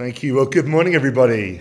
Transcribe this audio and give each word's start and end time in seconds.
Thank 0.00 0.22
you. 0.22 0.36
Well, 0.36 0.46
good 0.46 0.66
morning, 0.66 0.94
everybody. 0.94 1.60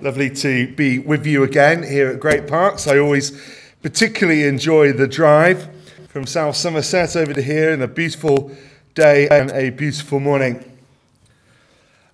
Lovely 0.00 0.30
to 0.30 0.74
be 0.74 0.98
with 0.98 1.24
you 1.24 1.44
again 1.44 1.84
here 1.84 2.08
at 2.08 2.18
Great 2.18 2.48
Parks. 2.48 2.88
I 2.88 2.98
always 2.98 3.40
particularly 3.82 4.42
enjoy 4.42 4.92
the 4.92 5.06
drive 5.06 5.68
from 6.08 6.26
South 6.26 6.56
Somerset 6.56 7.14
over 7.14 7.32
to 7.32 7.40
here 7.40 7.70
in 7.70 7.80
a 7.80 7.86
beautiful 7.86 8.50
day 8.96 9.28
and 9.28 9.52
a 9.52 9.70
beautiful 9.70 10.18
morning. 10.18 10.76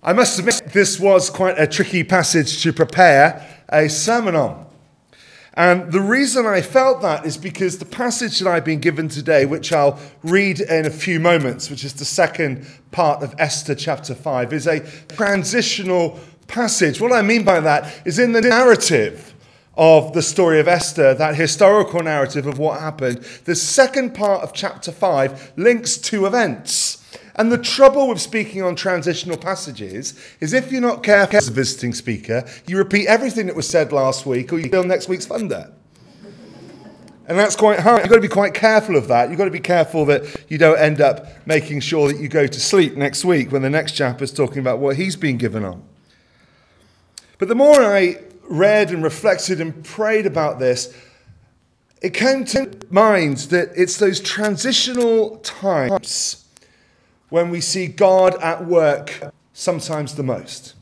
I 0.03 0.13
must 0.13 0.37
admit, 0.37 0.61
this 0.71 0.99
was 0.99 1.31
quite 1.31 1.59
a 1.59 1.65
tricky 1.65 2.03
passage 2.03 2.61
to 2.61 2.71
prepare 2.71 3.43
a 3.69 3.89
sermon 3.89 4.35
on. 4.35 4.68
And 5.59 5.91
the 5.91 5.99
reason 5.99 6.45
I 6.45 6.61
felt 6.61 7.01
that 7.01 7.25
is 7.25 7.35
because 7.35 7.79
the 7.79 7.85
passage 7.85 8.39
that 8.39 8.47
I've 8.47 8.63
been 8.63 8.79
given 8.79 9.09
today, 9.09 9.45
which 9.45 9.73
I'll 9.73 9.99
read 10.23 10.61
in 10.61 10.85
a 10.85 10.89
few 10.89 11.19
moments, 11.19 11.69
which 11.69 11.83
is 11.83 11.91
the 11.91 12.05
second 12.05 12.65
part 12.91 13.21
of 13.21 13.35
Esther 13.37 13.75
chapter 13.75 14.15
5, 14.15 14.53
is 14.53 14.67
a 14.67 14.79
transitional 15.09 16.17
passage. 16.47 17.01
What 17.01 17.11
I 17.11 17.21
mean 17.23 17.43
by 17.43 17.59
that 17.59 17.93
is 18.07 18.19
in 18.19 18.31
the 18.31 18.39
narrative 18.39 19.33
of 19.75 20.13
the 20.13 20.21
story 20.21 20.61
of 20.61 20.69
Esther, 20.69 21.13
that 21.15 21.35
historical 21.35 22.03
narrative 22.03 22.47
of 22.47 22.57
what 22.57 22.79
happened, 22.79 23.17
the 23.43 23.53
second 23.53 24.15
part 24.15 24.41
of 24.43 24.53
chapter 24.53 24.93
5 24.93 25.51
links 25.57 25.97
two 25.97 26.25
events. 26.25 26.98
And 27.35 27.51
the 27.51 27.57
trouble 27.57 28.07
with 28.07 28.19
speaking 28.19 28.61
on 28.61 28.75
transitional 28.75 29.37
passages 29.37 30.19
is 30.39 30.53
if 30.53 30.71
you're 30.71 30.81
not 30.81 31.03
careful 31.03 31.37
as 31.37 31.47
a 31.47 31.51
visiting 31.51 31.93
speaker, 31.93 32.45
you 32.67 32.77
repeat 32.77 33.07
everything 33.07 33.47
that 33.47 33.55
was 33.55 33.67
said 33.67 33.91
last 33.91 34.25
week 34.25 34.51
or 34.51 34.59
you 34.59 34.69
feel 34.69 34.83
next 34.83 35.07
week's 35.07 35.25
thunder. 35.25 35.71
And 37.27 37.37
that's 37.37 37.55
quite 37.55 37.79
hard. 37.79 38.01
You've 38.01 38.09
got 38.09 38.15
to 38.15 38.21
be 38.21 38.27
quite 38.27 38.55
careful 38.55 38.95
of 38.95 39.07
that. 39.09 39.29
You've 39.29 39.37
got 39.37 39.45
to 39.45 39.51
be 39.51 39.59
careful 39.59 40.03
that 40.05 40.45
you 40.49 40.57
don't 40.57 40.79
end 40.79 40.99
up 40.99 41.27
making 41.45 41.81
sure 41.81 42.11
that 42.11 42.19
you 42.19 42.27
go 42.27 42.47
to 42.47 42.59
sleep 42.59 42.95
next 42.95 43.23
week 43.23 43.51
when 43.51 43.61
the 43.61 43.69
next 43.69 43.91
chap 43.91 44.23
is 44.23 44.33
talking 44.33 44.57
about 44.57 44.79
what 44.79 44.95
he's 44.95 45.15
been 45.15 45.37
given 45.37 45.63
on. 45.63 45.83
But 47.37 47.47
the 47.47 47.55
more 47.55 47.83
I 47.83 48.17
read 48.49 48.89
and 48.89 49.03
reflected 49.03 49.61
and 49.61 49.83
prayed 49.85 50.25
about 50.25 50.57
this, 50.57 50.91
it 52.01 52.15
came 52.15 52.45
to 52.45 52.71
mind 52.89 53.37
that 53.49 53.69
it's 53.75 53.97
those 53.97 54.19
transitional 54.19 55.37
times 55.37 56.48
when 57.29 57.49
we 57.49 57.61
see 57.61 57.87
God 57.87 58.35
at 58.41 58.65
work 58.65 59.31
sometimes 59.53 60.15
the 60.15 60.23
most. 60.23 60.75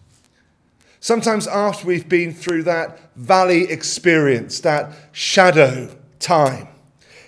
Sometimes 0.99 1.47
after 1.47 1.87
we've 1.87 2.09
been 2.09 2.33
through 2.33 2.63
that 2.63 2.99
valley 3.15 3.63
experience, 3.71 4.59
that 4.61 4.91
shadow 5.11 5.95
time, 6.19 6.67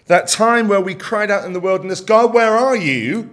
that 0.07 0.27
time 0.27 0.67
where 0.67 0.81
we 0.81 0.95
cried 0.95 1.31
out 1.31 1.45
in 1.45 1.53
the 1.53 1.59
wilderness, 1.59 2.01
God, 2.01 2.33
where 2.33 2.57
are 2.57 2.75
you? 2.75 3.29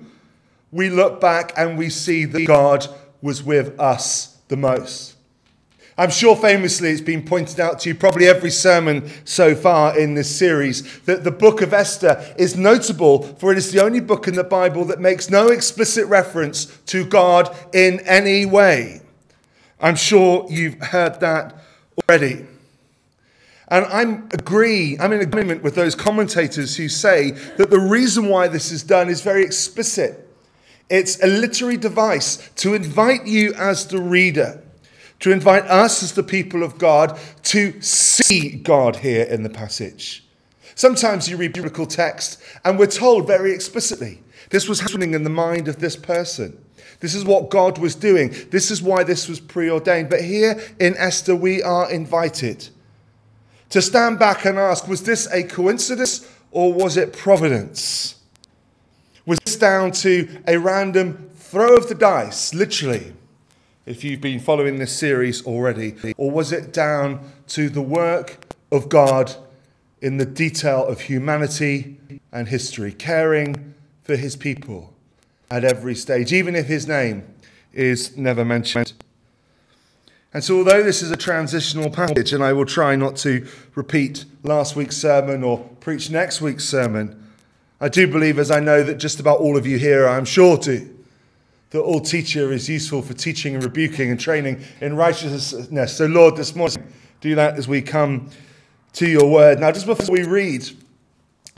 We 0.70 0.90
look 0.90 1.20
back 1.20 1.52
and 1.56 1.78
we 1.78 1.90
see 1.90 2.26
that 2.26 2.46
God 2.46 2.86
was 3.22 3.42
with 3.42 3.78
us 3.80 4.36
the 4.48 4.56
most. 4.56 5.16
I'm 5.98 6.11
sure 6.11 6.36
famously 6.36 6.91
it's 6.91 7.00
been 7.00 7.25
pointed 7.25 7.58
out 7.58 7.80
to 7.80 7.89
you, 7.89 7.94
probably 7.94 8.27
every 8.27 8.50
sermon 8.50 9.11
so 9.25 9.55
far 9.55 9.98
in 9.98 10.14
this 10.14 10.34
series, 10.34 11.00
that 11.03 11.25
the 11.25 11.30
book 11.30 11.62
of 11.62 11.72
Esther 11.72 12.22
is 12.36 12.55
notable 12.55 13.22
for 13.22 13.50
it 13.50 13.56
is 13.56 13.72
the 13.72 13.83
only 13.83 14.00
book 14.00 14.28
in 14.28 14.34
the 14.34 14.44
Bible 14.44 14.84
that 14.86 15.00
makes 15.00 15.30
no 15.30 15.48
explicit 15.48 16.06
reference 16.06 16.66
to 16.86 17.06
God 17.06 17.56
in 17.72 18.00
any 18.00 18.44
way. 18.44 19.00
I'm 19.80 19.97
sure 19.97 20.47
you've 20.50 20.78
heard 20.80 21.20
that 21.20 21.55
already. 22.03 22.44
And 23.69 23.86
I'm 23.86 24.28
agree, 24.33 24.98
I'm 25.00 25.12
in 25.12 25.22
agreement 25.22 25.62
with 25.62 25.75
those 25.75 25.94
commentators 25.94 26.77
who 26.77 26.91
say 26.91 27.31
that 27.56 27.70
the 27.70 27.81
reason 27.81 28.28
why 28.28 28.48
this 28.48 28.70
is 28.70 28.83
done 28.83 29.08
is 29.08 29.22
very 29.22 29.44
explicit. 29.44 30.28
It's 30.91 31.22
a 31.22 31.27
literary 31.27 31.78
device 31.78 32.50
to 32.56 32.75
invite 32.75 33.27
you 33.27 33.55
as 33.55 33.86
the 33.86 33.98
reader 33.98 34.62
to 35.20 35.33
invite 35.33 35.64
us 35.64 36.03
as 36.03 36.12
the 36.12 36.22
people 36.22 36.62
of 36.62 36.78
God 36.78 37.19
to 37.45 37.81
see 37.81 38.50
God 38.50 38.97
here 38.97 39.25
in 39.25 39.43
the 39.43 39.50
passage. 39.50 40.25
Sometimes 40.75 41.28
you 41.28 41.37
read 41.37 41.54
biblical 41.54 41.87
text 41.87 42.41
and 42.65 42.78
we're 42.78 42.87
told 42.87 43.26
very 43.26 43.53
explicitly 43.53 44.22
this 44.50 44.69
was 44.69 44.81
happening 44.81 45.15
in 45.15 45.25
the 45.25 45.31
mind 45.31 45.69
of 45.69 45.78
this 45.78 45.97
person. 45.97 46.56
This 47.00 47.15
is 47.15 47.25
what 47.25 47.50
God 47.50 47.78
was 47.78 47.94
doing. 47.94 48.34
This 48.50 48.71
is 48.71 48.82
why 48.82 49.03
this 49.05 49.28
was 49.28 49.41
preordained. 49.41 50.09
But 50.09 50.22
here 50.22 50.60
in 50.78 50.97
Esther, 50.97 51.34
we 51.34 51.62
are 51.62 51.91
invited 51.91 52.69
to 53.71 53.82
stand 53.82 54.19
back 54.19 54.44
and 54.44 54.59
ask 54.59 54.87
was 54.87 55.03
this 55.03 55.26
a 55.32 55.43
coincidence 55.43 56.31
or 56.50 56.72
was 56.72 56.97
it 56.97 57.12
providence? 57.12 58.15
Was 59.26 59.38
this 59.44 59.56
down 59.56 59.91
to 59.93 60.28
a 60.47 60.56
random 60.59 61.31
throw 61.34 61.76
of 61.76 61.88
the 61.88 61.94
dice, 61.94 62.55
literally? 62.55 63.12
If 63.86 64.02
you've 64.02 64.20
been 64.20 64.41
following 64.41 64.78
this 64.78 64.97
series 64.97 65.47
already? 65.47 65.94
Or 66.16 66.30
was 66.30 66.52
it 66.52 66.72
down 66.72 67.20
to 67.48 67.70
the 67.70 67.80
work 67.80 68.54
of 68.72 68.88
God 68.88 69.34
in 70.02 70.16
the 70.16 70.26
detail 70.26 70.84
of 70.84 71.02
humanity 71.02 71.98
and 72.32 72.48
history, 72.48 72.92
caring 72.92 73.75
for 74.02 74.16
his 74.16 74.36
people 74.36 74.92
at 75.50 75.64
every 75.64 75.94
stage, 75.94 76.32
even 76.32 76.56
if 76.56 76.66
his 76.66 76.88
name 76.88 77.32
is 77.72 78.16
never 78.16 78.44
mentioned? 78.44 78.92
And 80.34 80.42
so, 80.42 80.58
although 80.58 80.82
this 80.82 81.00
is 81.00 81.10
a 81.10 81.16
transitional 81.16 81.88
passage, 81.88 82.32
and 82.32 82.42
I 82.42 82.52
will 82.52 82.66
try 82.66 82.96
not 82.96 83.16
to 83.19 83.46
repeat 83.75 84.26
last 84.42 84.76
week's 84.76 84.96
sermon 84.96 85.42
or 85.44 85.60
preach 85.80 86.10
next 86.10 86.42
week's 86.42 86.64
sermon, 86.64 87.22
I 87.80 87.88
do 87.88 88.06
believe, 88.06 88.38
as 88.38 88.50
I 88.50 88.60
know 88.60 88.82
that 88.82 88.96
just 88.96 89.20
about 89.20 89.38
all 89.38 89.56
of 89.56 89.66
you 89.66 89.78
here, 89.78 90.08
I'm 90.08 90.25
sure 90.25 90.58
to, 90.58 90.95
that 91.76 91.82
all 91.82 92.00
teacher 92.00 92.53
is 92.53 92.70
useful 92.70 93.03
for 93.03 93.12
teaching 93.12 93.54
and 93.54 93.62
rebuking 93.62 94.10
and 94.10 94.19
training 94.19 94.64
in 94.81 94.97
righteousness. 94.97 95.94
So, 95.94 96.06
Lord, 96.06 96.34
this 96.37 96.56
morning, 96.56 96.91
do 97.20 97.34
that 97.34 97.59
as 97.59 97.69
we 97.69 97.82
come 97.82 98.31
to 98.94 99.06
your 99.06 99.31
word. 99.31 99.60
Now, 99.60 99.70
just 99.72 99.84
before 99.84 100.10
we 100.10 100.22
read 100.22 100.66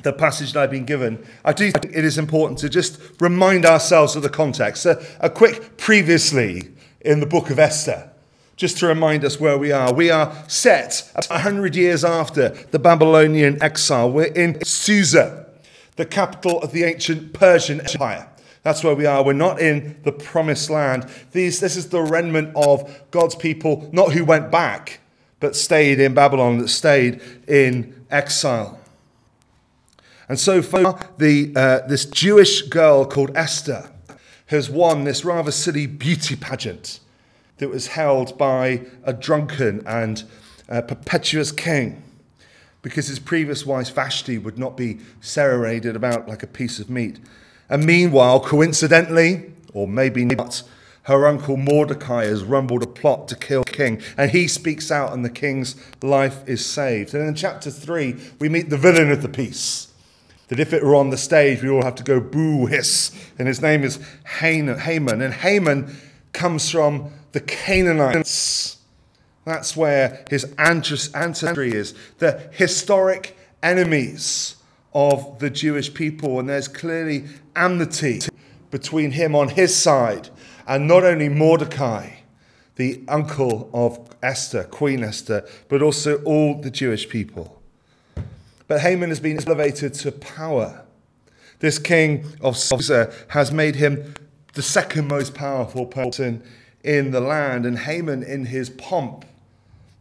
the 0.02 0.12
passage 0.12 0.54
that 0.54 0.62
I've 0.64 0.72
been 0.72 0.84
given, 0.84 1.24
I 1.44 1.52
do 1.52 1.70
think 1.70 1.96
it 1.96 2.04
is 2.04 2.18
important 2.18 2.58
to 2.60 2.68
just 2.68 3.00
remind 3.20 3.64
ourselves 3.64 4.16
of 4.16 4.24
the 4.24 4.28
context. 4.28 4.86
A, 4.86 5.00
a 5.20 5.30
quick 5.30 5.76
previously 5.76 6.72
in 7.00 7.20
the 7.20 7.26
book 7.26 7.50
of 7.50 7.60
Esther, 7.60 8.10
just 8.56 8.76
to 8.78 8.88
remind 8.88 9.24
us 9.24 9.38
where 9.38 9.56
we 9.56 9.70
are. 9.70 9.94
We 9.94 10.10
are 10.10 10.34
set 10.48 11.12
100 11.14 11.76
years 11.76 12.04
after 12.04 12.48
the 12.48 12.80
Babylonian 12.80 13.62
exile. 13.62 14.10
We're 14.10 14.32
in 14.32 14.64
Susa, 14.64 15.46
the 15.94 16.06
capital 16.06 16.60
of 16.60 16.72
the 16.72 16.82
ancient 16.82 17.34
Persian 17.34 17.80
Empire. 17.82 18.28
That's 18.68 18.84
where 18.84 18.94
we 18.94 19.06
are. 19.06 19.24
We're 19.24 19.32
not 19.32 19.62
in 19.62 19.96
the 20.02 20.12
promised 20.12 20.68
land. 20.68 21.08
These, 21.32 21.58
this 21.58 21.74
is 21.74 21.88
the 21.88 22.02
remnant 22.02 22.54
of 22.54 23.00
God's 23.10 23.34
people, 23.34 23.88
not 23.94 24.12
who 24.12 24.26
went 24.26 24.50
back, 24.50 25.00
but 25.40 25.56
stayed 25.56 25.98
in 25.98 26.12
Babylon, 26.12 26.58
that 26.58 26.68
stayed 26.68 27.22
in 27.48 28.04
exile. 28.10 28.78
And 30.28 30.38
so 30.38 30.60
far, 30.60 31.00
the, 31.16 31.50
uh, 31.56 31.86
this 31.86 32.04
Jewish 32.04 32.60
girl 32.60 33.06
called 33.06 33.34
Esther 33.34 33.90
has 34.48 34.68
won 34.68 35.04
this 35.04 35.24
rather 35.24 35.50
silly 35.50 35.86
beauty 35.86 36.36
pageant 36.36 37.00
that 37.56 37.70
was 37.70 37.86
held 37.86 38.36
by 38.36 38.82
a 39.02 39.14
drunken 39.14 39.82
and 39.86 40.24
uh, 40.68 40.82
perpetuous 40.82 41.52
king 41.52 42.02
because 42.82 43.06
his 43.06 43.18
previous 43.18 43.64
wife 43.64 43.94
Vashti 43.94 44.36
would 44.36 44.58
not 44.58 44.76
be 44.76 44.98
serenaded 45.22 45.96
about 45.96 46.28
like 46.28 46.42
a 46.42 46.46
piece 46.46 46.78
of 46.78 46.90
meat. 46.90 47.18
And 47.68 47.84
meanwhile, 47.84 48.40
coincidentally, 48.40 49.52
or 49.72 49.86
maybe 49.86 50.24
not, 50.24 50.62
her 51.02 51.26
uncle 51.26 51.56
Mordecai 51.56 52.24
has 52.24 52.44
rumbled 52.44 52.82
a 52.82 52.86
plot 52.86 53.28
to 53.28 53.36
kill 53.36 53.64
the 53.64 53.72
king, 53.72 54.02
and 54.16 54.30
he 54.30 54.46
speaks 54.46 54.90
out, 54.90 55.12
and 55.12 55.24
the 55.24 55.30
king's 55.30 55.74
life 56.02 56.46
is 56.46 56.64
saved. 56.64 57.14
And 57.14 57.26
in 57.26 57.34
chapter 57.34 57.70
3, 57.70 58.16
we 58.38 58.48
meet 58.48 58.68
the 58.68 58.76
villain 58.76 59.10
of 59.10 59.22
the 59.22 59.28
piece. 59.28 59.92
That 60.48 60.60
if 60.60 60.72
it 60.72 60.82
were 60.82 60.94
on 60.94 61.10
the 61.10 61.16
stage, 61.16 61.62
we 61.62 61.68
all 61.68 61.82
have 61.82 61.94
to 61.96 62.02
go 62.02 62.20
boo 62.20 62.66
hiss. 62.66 63.10
And 63.38 63.48
his 63.48 63.60
name 63.62 63.84
is 63.84 63.98
Haman. 64.40 65.22
And 65.22 65.34
Haman 65.34 65.94
comes 66.32 66.70
from 66.70 67.10
the 67.32 67.40
Canaanites. 67.40 68.78
That's 69.44 69.76
where 69.76 70.24
his 70.30 70.44
ancestry 70.58 71.72
is. 71.72 71.94
The 72.18 72.48
historic 72.52 73.36
enemies 73.62 74.56
of 74.98 75.38
the 75.38 75.48
Jewish 75.48 75.94
people. 75.94 76.40
And 76.40 76.48
there's 76.48 76.66
clearly 76.66 77.26
enmity 77.54 78.20
between 78.72 79.12
him 79.12 79.36
on 79.36 79.50
his 79.50 79.74
side 79.74 80.28
and 80.66 80.88
not 80.88 81.04
only 81.04 81.28
Mordecai, 81.28 82.16
the 82.74 83.00
uncle 83.06 83.70
of 83.72 84.16
Esther, 84.24 84.64
Queen 84.64 85.04
Esther, 85.04 85.48
but 85.68 85.82
also 85.82 86.20
all 86.24 86.60
the 86.60 86.70
Jewish 86.70 87.08
people. 87.08 87.62
But 88.66 88.80
Haman 88.80 89.10
has 89.10 89.20
been 89.20 89.38
elevated 89.38 89.94
to 89.94 90.10
power. 90.10 90.84
This 91.60 91.78
king 91.78 92.26
of 92.40 92.56
Susa 92.56 93.12
has 93.28 93.52
made 93.52 93.76
him 93.76 94.14
the 94.54 94.62
second 94.62 95.06
most 95.06 95.32
powerful 95.32 95.86
person 95.86 96.42
in 96.82 97.12
the 97.12 97.20
land. 97.20 97.66
And 97.66 97.78
Haman, 97.78 98.24
in 98.24 98.46
his 98.46 98.68
pomp 98.68 99.24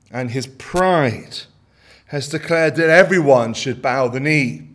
and 0.10 0.32
his 0.32 0.48
pride, 0.48 1.42
has 2.08 2.28
declared 2.30 2.76
that 2.78 2.90
everyone 2.90 3.54
should 3.54 3.80
bow 3.80 4.08
the 4.08 4.20
knee 4.20 4.67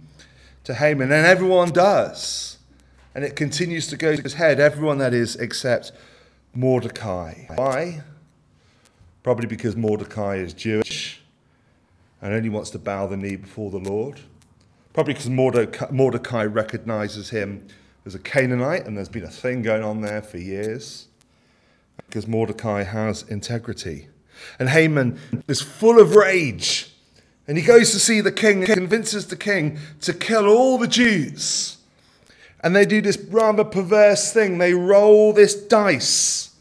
to 0.65 0.75
Haman, 0.75 1.11
and 1.11 1.27
everyone 1.27 1.71
does. 1.71 2.59
And 3.15 3.25
it 3.25 3.37
continues 3.37 3.89
to 3.89 3.97
go 3.97 4.17
to 4.17 4.23
his 4.23 4.35
head, 4.35 4.61
everyone 4.61 4.99
that 4.99 5.13
is, 5.13 5.37
except 5.37 5.93
Mordecai. 6.55 7.47
Why? 7.55 8.03
Probably 9.23 9.47
because 9.47 9.77
Mordecai 9.77 10.37
is 10.37 10.53
Jewish 10.53 11.21
and 12.21 12.33
only 12.33 12.49
wants 12.49 12.71
to 12.71 12.79
bow 12.79 13.07
the 13.07 13.17
knee 13.17 13.37
before 13.37 13.71
the 13.71 13.79
Lord. 13.79 14.21
Probably 14.93 15.15
because 15.15 15.29
Mordecai, 15.29 16.45
recognizes 16.45 17.31
him 17.31 17.67
as 18.05 18.15
a 18.15 18.19
Canaanite 18.19 18.87
and 18.87 18.97
there's 18.97 19.09
been 19.09 19.25
a 19.25 19.31
thing 19.31 19.63
going 19.63 19.83
on 19.83 20.01
there 20.01 20.23
for 20.23 20.39
years. 20.39 21.09
Because 22.07 22.27
Mordecai 22.27 22.83
has 22.83 23.23
integrity. 23.25 24.09
And 24.59 24.69
Haman 24.69 25.19
is 25.49 25.61
full 25.61 26.01
of 26.01 26.15
rage. 26.15 26.92
And 27.49 27.59
he 27.59 27.65
goes 27.65 27.91
to 27.91 27.99
see 27.99 28.21
the 28.21 28.33
king 28.33 28.65
and 28.65 28.73
convinces 28.73 29.27
the 29.27 29.37
king 29.37 29.79
to 30.03 30.13
kill 30.13 30.47
all 30.47 30.79
the 30.79 30.87
Jews. 30.87 31.79
And 32.61 32.77
they 32.77 32.85
do 32.85 33.01
this 33.01 33.19
rather 33.19 33.65
perverse 33.65 34.33
thing. 34.33 34.59
They 34.59 34.75
roll 34.75 35.33
this 35.33 35.55
dice, 35.55 36.55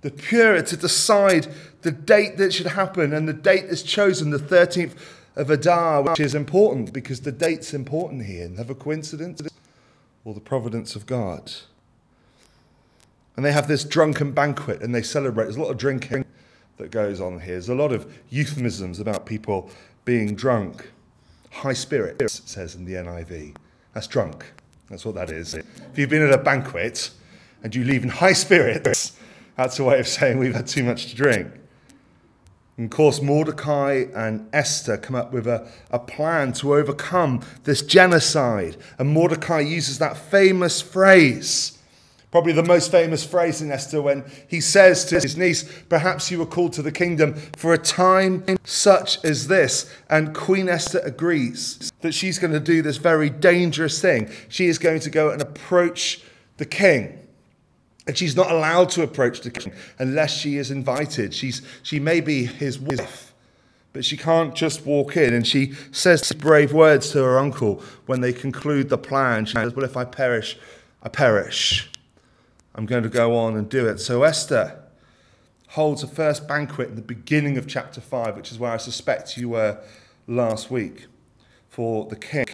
the 0.00 0.10
pur, 0.10 0.62
to 0.62 0.76
decide 0.76 1.48
the 1.82 1.92
date 1.92 2.38
that 2.38 2.54
should 2.54 2.68
happen. 2.68 3.12
And 3.12 3.28
the 3.28 3.34
date 3.34 3.64
is 3.64 3.82
chosen, 3.82 4.30
the 4.30 4.38
13th 4.38 4.94
of 5.36 5.50
Adar, 5.50 6.02
which 6.02 6.20
is 6.20 6.34
important 6.34 6.92
because 6.92 7.20
the 7.20 7.32
date's 7.32 7.74
important 7.74 8.24
here. 8.24 8.48
Never 8.48 8.74
coincidence 8.74 9.42
or 10.24 10.32
the 10.32 10.40
providence 10.40 10.96
of 10.96 11.04
God. 11.04 11.52
And 13.36 13.44
they 13.44 13.52
have 13.52 13.68
this 13.68 13.84
drunken 13.84 14.32
banquet 14.32 14.80
and 14.80 14.94
they 14.94 15.02
celebrate. 15.02 15.44
There's 15.44 15.56
a 15.56 15.62
lot 15.62 15.70
of 15.70 15.76
drinking 15.76 16.24
that 16.78 16.90
goes 16.90 17.20
on 17.20 17.40
here. 17.40 17.52
There's 17.52 17.68
a 17.68 17.74
lot 17.74 17.92
of 17.92 18.12
euphemisms 18.30 19.00
about 19.00 19.26
people 19.26 19.70
being 20.04 20.34
drunk. 20.34 20.90
High 21.50 21.72
spirits, 21.72 22.42
says 22.46 22.74
in 22.74 22.84
the 22.84 22.94
NIV. 22.94 23.56
That's 23.92 24.06
drunk. 24.06 24.44
That's 24.90 25.04
what 25.04 25.14
that 25.14 25.30
is. 25.30 25.54
If 25.54 25.64
you've 25.96 26.10
been 26.10 26.22
at 26.22 26.32
a 26.32 26.38
banquet 26.38 27.10
and 27.62 27.74
you 27.74 27.84
leave 27.84 28.02
in 28.02 28.10
high 28.10 28.32
spirits, 28.32 29.16
that's 29.56 29.78
a 29.78 29.84
way 29.84 30.00
of 30.00 30.08
saying 30.08 30.38
we've 30.38 30.54
had 30.54 30.66
too 30.66 30.82
much 30.82 31.06
to 31.06 31.16
drink. 31.16 31.48
And 32.76 32.86
of 32.86 32.90
course, 32.90 33.22
Mordecai 33.22 34.06
and 34.14 34.48
Esther 34.52 34.96
come 34.96 35.14
up 35.14 35.32
with 35.32 35.46
a, 35.46 35.70
a 35.90 35.98
plan 35.98 36.52
to 36.54 36.74
overcome 36.74 37.40
this 37.62 37.82
genocide. 37.82 38.76
And 38.98 39.08
Mordecai 39.10 39.60
uses 39.60 39.98
that 40.00 40.16
famous 40.16 40.82
phrase, 40.82 41.78
probably 42.34 42.52
the 42.52 42.64
most 42.64 42.90
famous 42.90 43.24
phrase 43.24 43.62
in 43.62 43.70
Esther, 43.70 44.02
when 44.02 44.24
he 44.48 44.60
says 44.60 45.04
to 45.04 45.20
his 45.20 45.36
niece, 45.36 45.70
Perhaps 45.88 46.32
you 46.32 46.40
were 46.40 46.46
called 46.46 46.72
to 46.72 46.82
the 46.82 46.90
kingdom 46.90 47.34
for 47.56 47.72
a 47.72 47.78
time 47.78 48.42
such 48.64 49.24
as 49.24 49.46
this. 49.46 49.88
And 50.10 50.34
Queen 50.34 50.68
Esther 50.68 50.98
agrees 51.04 51.92
that 52.00 52.10
she's 52.10 52.40
going 52.40 52.52
to 52.52 52.58
do 52.58 52.82
this 52.82 52.96
very 52.96 53.30
dangerous 53.30 54.00
thing. 54.00 54.28
She 54.48 54.66
is 54.66 54.78
going 54.80 54.98
to 55.02 55.10
go 55.10 55.30
and 55.30 55.40
approach 55.40 56.24
the 56.56 56.64
king. 56.64 57.20
And 58.08 58.18
she's 58.18 58.34
not 58.34 58.50
allowed 58.50 58.90
to 58.90 59.04
approach 59.04 59.42
the 59.42 59.52
king 59.52 59.72
unless 60.00 60.36
she 60.36 60.56
is 60.56 60.72
invited. 60.72 61.34
She's, 61.34 61.62
she 61.84 62.00
may 62.00 62.20
be 62.20 62.46
his 62.46 62.80
wife, 62.80 63.32
but 63.92 64.04
she 64.04 64.16
can't 64.16 64.56
just 64.56 64.84
walk 64.84 65.16
in. 65.16 65.34
And 65.34 65.46
she 65.46 65.74
says 65.92 66.32
brave 66.32 66.72
words 66.72 67.12
to 67.12 67.22
her 67.22 67.38
uncle 67.38 67.80
when 68.06 68.22
they 68.22 68.32
conclude 68.32 68.88
the 68.88 68.98
plan. 68.98 69.44
She 69.44 69.52
says, 69.52 69.76
Well, 69.76 69.84
if 69.84 69.96
I 69.96 70.04
perish, 70.04 70.58
I 71.00 71.08
perish. 71.08 71.92
I'm 72.74 72.86
going 72.86 73.02
to 73.02 73.08
go 73.08 73.36
on 73.36 73.56
and 73.56 73.68
do 73.68 73.86
it. 73.86 74.00
So 74.00 74.22
Esther 74.22 74.80
holds 75.68 76.02
a 76.02 76.06
first 76.06 76.48
banquet 76.48 76.88
in 76.88 76.96
the 76.96 77.02
beginning 77.02 77.56
of 77.56 77.66
chapter 77.66 78.00
5, 78.00 78.36
which 78.36 78.50
is 78.50 78.58
where 78.58 78.72
I 78.72 78.76
suspect 78.76 79.36
you 79.36 79.50
were 79.50 79.78
last 80.26 80.70
week, 80.70 81.06
for 81.68 82.06
the 82.06 82.16
king 82.16 82.46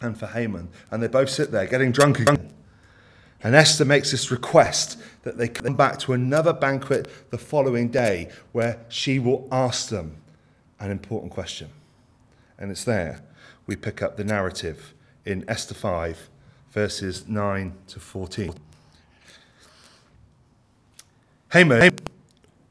and 0.00 0.18
for 0.18 0.26
Haman. 0.26 0.68
And 0.90 1.02
they 1.02 1.08
both 1.08 1.30
sit 1.30 1.50
there 1.50 1.66
getting 1.66 1.92
drunk 1.92 2.20
again. 2.20 2.50
And 3.42 3.54
Esther 3.54 3.84
makes 3.84 4.10
this 4.10 4.30
request 4.30 4.98
that 5.22 5.36
they 5.36 5.48
come 5.48 5.74
back 5.74 5.98
to 6.00 6.14
another 6.14 6.52
banquet 6.52 7.30
the 7.30 7.36
following 7.38 7.88
day 7.88 8.30
where 8.52 8.80
she 8.88 9.18
will 9.18 9.46
ask 9.52 9.90
them 9.90 10.16
an 10.80 10.90
important 10.90 11.30
question. 11.32 11.68
And 12.58 12.70
it's 12.70 12.84
there 12.84 13.20
we 13.66 13.76
pick 13.76 14.02
up 14.02 14.16
the 14.16 14.24
narrative 14.24 14.94
in 15.24 15.44
Esther 15.48 15.74
5, 15.74 16.28
verses 16.70 17.26
9 17.26 17.74
to 17.88 18.00
14. 18.00 18.54
Haman 21.54 21.94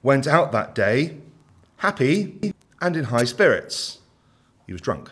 went 0.01 0.27
out 0.27 0.51
that 0.51 0.75
day 0.75 1.15
happy 1.77 2.53
and 2.81 2.97
in 2.97 3.05
high 3.05 3.23
spirits. 3.23 3.99
He 4.67 4.73
was 4.73 4.81
drunk. 4.81 5.09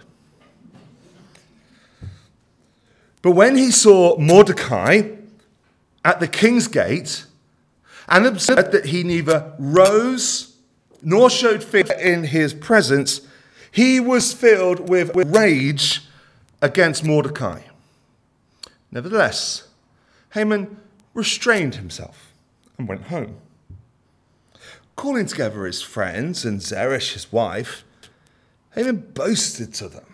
But 3.22 3.32
when 3.32 3.56
he 3.56 3.72
saw 3.72 4.18
Mordecai, 4.18 5.16
at 6.04 6.20
the 6.20 6.28
king's 6.28 6.68
gate 6.68 7.24
and 8.10 8.26
observed 8.26 8.74
that 8.74 8.88
he 8.88 9.04
neither 9.04 9.54
rose 9.58 10.58
nor 11.02 11.30
showed 11.30 11.64
fear 11.64 11.86
in 11.98 12.26
his 12.26 12.54
presence, 12.54 13.22
he 13.72 14.02
was 14.02 14.34
filled 14.34 14.90
with 14.90 15.16
rage 15.16 16.02
against 16.62 17.06
Mordecai. 17.06 17.62
Nevertheless, 18.92 19.70
Haman 20.34 20.78
restrained 21.14 21.76
himself 21.76 22.34
and 22.78 22.90
went 22.90 23.04
home. 23.04 23.38
Calling 25.02 25.26
together 25.26 25.66
his 25.66 25.82
friends 25.82 26.46
and 26.46 26.62
Zeresh, 26.62 27.14
his 27.14 27.32
wife, 27.32 27.84
Haman 28.76 28.98
boasted 29.16 29.74
to 29.74 29.90
them 29.90 30.06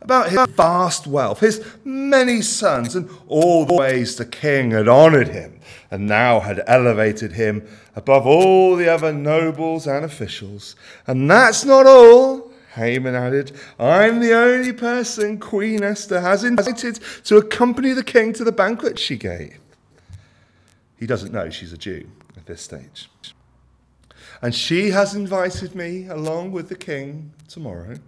about 0.00 0.30
his 0.30 0.44
vast 0.56 1.06
wealth, 1.06 1.38
his 1.38 1.64
many 1.84 2.42
sons, 2.42 2.96
and 2.96 3.08
all 3.28 3.64
the 3.64 3.74
ways 3.74 4.16
the 4.16 4.26
king 4.26 4.72
had 4.72 4.88
honored 4.88 5.28
him 5.28 5.60
and 5.88 6.08
now 6.08 6.40
had 6.40 6.64
elevated 6.66 7.34
him 7.34 7.64
above 7.94 8.26
all 8.26 8.74
the 8.74 8.88
other 8.88 9.12
nobles 9.12 9.86
and 9.86 10.04
officials. 10.04 10.74
And 11.06 11.30
that's 11.30 11.64
not 11.64 11.86
all. 11.86 12.50
Haman 12.74 13.14
added, 13.14 13.52
I'm 13.78 14.18
the 14.18 14.34
only 14.34 14.72
person 14.72 15.38
Queen 15.38 15.84
Esther 15.84 16.20
has 16.20 16.42
invited 16.42 16.98
to 17.26 17.36
accompany 17.36 17.92
the 17.92 18.02
king 18.02 18.32
to 18.32 18.42
the 18.42 18.50
banquet 18.50 18.98
she 18.98 19.16
gave. 19.16 19.60
He 20.98 21.06
doesn't 21.06 21.32
know 21.32 21.50
she's 21.50 21.72
a 21.72 21.78
Jew 21.78 22.10
at 22.36 22.46
this 22.46 22.62
stage. 22.62 23.08
And 24.42 24.52
she 24.52 24.90
has 24.90 25.14
invited 25.14 25.76
me 25.76 26.08
along 26.08 26.50
with 26.50 26.68
the 26.68 26.74
king 26.74 27.32
tomorrow. 27.48 27.98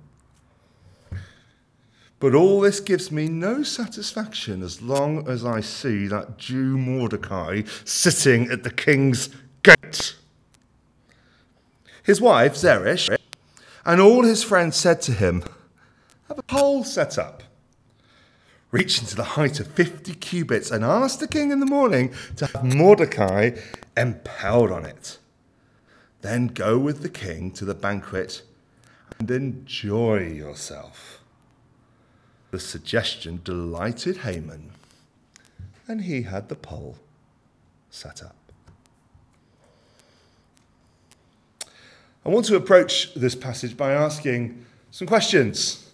But 2.18 2.34
all 2.34 2.60
this 2.60 2.80
gives 2.80 3.12
me 3.12 3.28
no 3.28 3.62
satisfaction 3.62 4.62
as 4.62 4.82
long 4.82 5.28
as 5.28 5.44
I 5.44 5.60
see 5.60 6.08
that 6.08 6.36
Jew 6.36 6.76
Mordecai 6.76 7.62
sitting 7.84 8.50
at 8.50 8.64
the 8.64 8.70
king's 8.70 9.28
gate. 9.62 10.16
His 12.02 12.20
wife, 12.20 12.56
Zeresh, 12.56 13.08
and 13.84 14.00
all 14.00 14.24
his 14.24 14.42
friends 14.42 14.76
said 14.76 15.02
to 15.02 15.12
him, 15.12 15.44
Have 16.28 16.38
a 16.38 16.42
pole 16.42 16.82
set 16.82 17.16
up, 17.16 17.44
reaching 18.72 19.06
to 19.06 19.16
the 19.16 19.22
height 19.22 19.60
of 19.60 19.68
50 19.68 20.14
cubits, 20.14 20.70
and 20.70 20.84
ask 20.84 21.20
the 21.20 21.28
king 21.28 21.50
in 21.52 21.60
the 21.60 21.66
morning 21.66 22.12
to 22.36 22.46
have 22.46 22.64
Mordecai 22.64 23.50
impaled 23.96 24.72
on 24.72 24.84
it. 24.84 25.18
Then 26.24 26.46
go 26.46 26.78
with 26.78 27.02
the 27.02 27.10
king 27.10 27.50
to 27.50 27.66
the 27.66 27.74
banquet 27.74 28.40
and 29.18 29.30
enjoy 29.30 30.20
yourself. 30.20 31.20
The 32.50 32.58
suggestion 32.58 33.42
delighted 33.44 34.16
Haman, 34.16 34.70
and 35.86 36.00
he 36.00 36.22
had 36.22 36.48
the 36.48 36.54
pole 36.54 36.96
set 37.90 38.22
up. 38.22 38.36
I 42.24 42.30
want 42.30 42.46
to 42.46 42.56
approach 42.56 43.12
this 43.12 43.34
passage 43.34 43.76
by 43.76 43.92
asking 43.92 44.64
some 44.92 45.06
questions. 45.06 45.90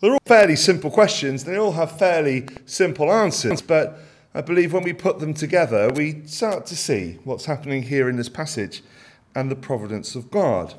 They're 0.00 0.14
all 0.14 0.18
fairly 0.26 0.56
simple 0.56 0.90
questions, 0.90 1.44
they 1.44 1.56
all 1.56 1.72
have 1.72 1.96
fairly 1.96 2.48
simple 2.66 3.12
answers, 3.12 3.62
but 3.62 4.00
I 4.34 4.40
believe 4.40 4.72
when 4.72 4.82
we 4.82 4.94
put 4.94 5.20
them 5.20 5.32
together, 5.32 5.90
we 5.90 6.26
start 6.26 6.66
to 6.66 6.76
see 6.76 7.20
what's 7.22 7.44
happening 7.44 7.84
here 7.84 8.08
in 8.08 8.16
this 8.16 8.28
passage 8.28 8.82
and 9.38 9.50
the 9.50 9.56
providence 9.56 10.16
of 10.16 10.30
God. 10.30 10.74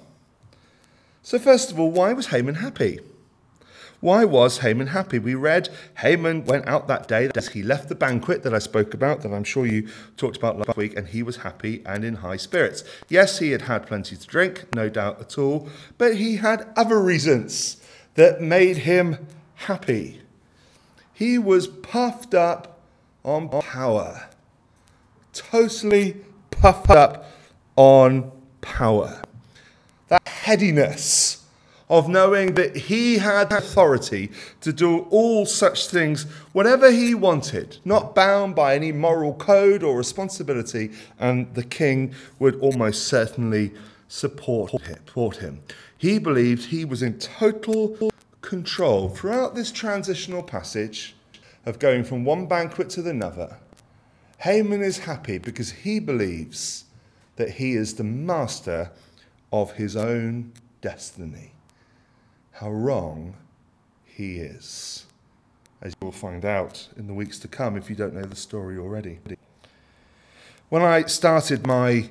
So, 1.23 1.39
first 1.39 1.71
of 1.71 1.79
all, 1.79 1.91
why 1.91 2.11
was 2.11 2.27
Haman 2.27 2.55
happy? 2.55 2.99
Why 4.01 4.23
was 4.25 4.59
Haman 4.59 4.87
happy? 4.87 5.19
We 5.19 5.35
read 5.35 5.69
Haman 5.97 6.45
went 6.45 6.67
out 6.67 6.87
that 6.87 7.07
day 7.07 7.29
as 7.35 7.49
he 7.49 7.63
left 7.63 7.89
the 7.89 7.95
banquet 7.95 8.43
that 8.43 8.53
I 8.53 8.59
spoke 8.59 8.93
about, 8.93 9.21
that 9.21 9.33
I'm 9.33 9.43
sure 9.43 9.65
you 9.65 9.89
talked 10.17 10.37
about 10.37 10.57
last 10.57 10.77
week, 10.77 10.97
and 10.97 11.07
he 11.07 11.21
was 11.23 11.37
happy 11.37 11.83
and 11.85 12.03
in 12.03 12.15
high 12.15 12.37
spirits. 12.37 12.83
Yes, 13.09 13.39
he 13.39 13.51
had 13.51 13.63
had 13.63 13.87
plenty 13.87 14.15
to 14.15 14.27
drink, 14.27 14.73
no 14.73 14.89
doubt 14.89 15.19
at 15.19 15.37
all, 15.37 15.69
but 15.97 16.15
he 16.15 16.37
had 16.37 16.67
other 16.75 16.99
reasons 16.99 17.77
that 18.15 18.41
made 18.41 18.77
him 18.77 19.27
happy. 19.55 20.21
He 21.13 21.37
was 21.37 21.67
puffed 21.67 22.33
up 22.33 22.79
on 23.23 23.49
power, 23.49 24.29
totally 25.33 26.17
puffed 26.51 26.89
up 26.89 27.29
on 27.75 28.31
power. 28.61 29.21
That 30.07 30.27
headiness 30.27 31.43
of 31.89 32.07
knowing 32.07 32.53
that 32.53 32.75
he 32.75 33.17
had 33.17 33.51
authority 33.51 34.31
to 34.61 34.71
do 34.71 34.99
all 35.09 35.45
such 35.45 35.87
things 35.87 36.23
whatever 36.51 36.91
he 36.91 37.15
wanted, 37.15 37.77
not 37.83 38.13
bound 38.13 38.55
by 38.55 38.75
any 38.75 38.91
moral 38.91 39.33
code 39.33 39.81
or 39.81 39.97
responsibility, 39.97 40.91
and 41.19 41.53
the 41.55 41.63
king 41.63 42.13
would 42.37 42.55
almost 42.59 43.07
certainly 43.07 43.71
support 44.07 44.71
him. 45.37 45.61
He 45.97 46.19
believed 46.19 46.65
he 46.65 46.85
was 46.85 47.01
in 47.01 47.17
total 47.17 48.11
control 48.41 49.09
throughout 49.09 49.55
this 49.55 49.71
transitional 49.71 50.43
passage 50.43 51.15
of 51.65 51.79
going 51.79 52.03
from 52.03 52.23
one 52.23 52.45
banquet 52.45 52.89
to 52.91 53.01
the 53.01 53.09
another. 53.09 53.57
Haman 54.39 54.81
is 54.81 54.99
happy 54.99 55.37
because 55.37 55.71
he 55.71 55.99
believes 55.99 56.85
that 57.39 57.51
he 57.51 57.73
is 57.73 57.93
the 57.93 58.03
master 58.03 58.91
of 59.53 59.71
his 59.71 59.95
own 59.95 60.51
destiny 60.81 61.53
how 62.51 62.69
wrong 62.69 63.33
he 64.03 64.35
is, 64.35 65.05
as 65.81 65.93
you 66.01 66.05
will 66.05 66.11
find 66.11 66.43
out 66.43 66.89
in 66.97 67.07
the 67.07 67.13
weeks 67.13 67.39
to 67.39 67.47
come 67.47 67.77
if 67.77 67.89
you 67.89 67.95
don't 67.95 68.13
know 68.13 68.23
the 68.23 68.35
story 68.35 68.77
already. 68.77 69.19
When 70.67 70.81
I 70.81 71.03
started 71.03 71.65
my 71.65 72.09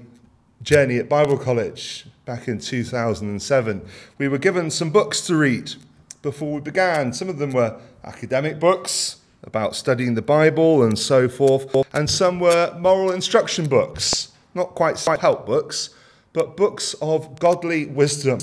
journey 0.63 0.97
at 0.97 1.11
Bible 1.11 1.37
College 1.37 2.07
back 2.25 2.49
in 2.49 2.59
2007, 2.59 3.87
we 4.17 4.29
were 4.29 4.39
given 4.39 4.71
some 4.71 4.89
books 4.89 5.21
to 5.27 5.37
read 5.37 5.75
before 6.23 6.55
we 6.55 6.61
began. 6.63 7.13
Some 7.13 7.29
of 7.29 7.37
them 7.37 7.53
were 7.53 7.79
academic 8.03 8.59
books 8.59 9.17
about 9.43 9.77
studying 9.77 10.15
the 10.15 10.23
Bible 10.23 10.83
and 10.83 10.99
so 10.99 11.29
forth, 11.29 11.71
and 11.93 12.09
some 12.09 12.41
were 12.41 12.75
moral 12.79 13.13
instruction 13.13 13.69
books, 13.69 14.33
not 14.59 14.75
quite 14.75 14.99
help 15.21 15.47
books, 15.47 15.91
but 16.33 16.57
books 16.57 16.95
of 17.01 17.39
godly 17.39 17.87
wisdom 17.87 18.39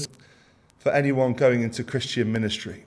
for 0.79 0.91
anyone 0.91 1.33
going 1.33 1.61
into 1.61 1.83
Christian 1.83 2.31
ministry. 2.31 2.85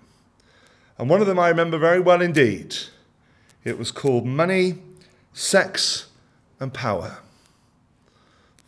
And 0.98 1.08
one 1.08 1.20
of 1.20 1.26
them 1.26 1.38
I 1.38 1.48
remember 1.48 1.78
very 1.78 2.00
well 2.00 2.20
indeed. 2.20 2.76
It 3.64 3.78
was 3.78 3.90
called 3.90 4.26
Money, 4.26 4.78
Sex, 5.32 6.08
and 6.58 6.72
Power. 6.72 7.18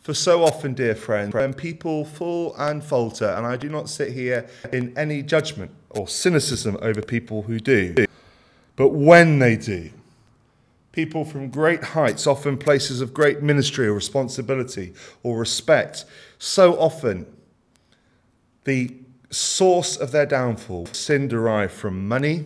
For 0.01 0.13
so 0.13 0.43
often, 0.43 0.73
dear 0.73 0.95
friends, 0.95 1.33
when 1.33 1.53
people 1.53 2.05
fall 2.05 2.55
and 2.57 2.83
falter, 2.83 3.29
and 3.29 3.45
I 3.45 3.55
do 3.55 3.69
not 3.69 3.87
sit 3.87 4.13
here 4.13 4.49
in 4.71 4.97
any 4.97 5.21
judgment 5.21 5.71
or 5.91 6.07
cynicism 6.07 6.77
over 6.81 7.01
people 7.01 7.43
who 7.43 7.59
do, 7.59 8.07
but 8.75 8.89
when 8.89 9.39
they 9.39 9.55
do, 9.55 9.91
people 10.91 11.23
from 11.23 11.49
great 11.49 11.83
heights, 11.83 12.27
often 12.27 12.57
places 12.57 13.01
of 13.01 13.13
great 13.13 13.41
ministry 13.41 13.87
or 13.87 13.93
responsibility 13.93 14.93
or 15.23 15.37
respect, 15.37 16.05
so 16.37 16.79
often 16.79 17.25
the 18.65 18.93
source 19.29 19.95
of 19.95 20.11
their 20.11 20.25
downfall, 20.25 20.85
sin 20.87 21.27
derived 21.27 21.73
from 21.73 22.07
money, 22.07 22.45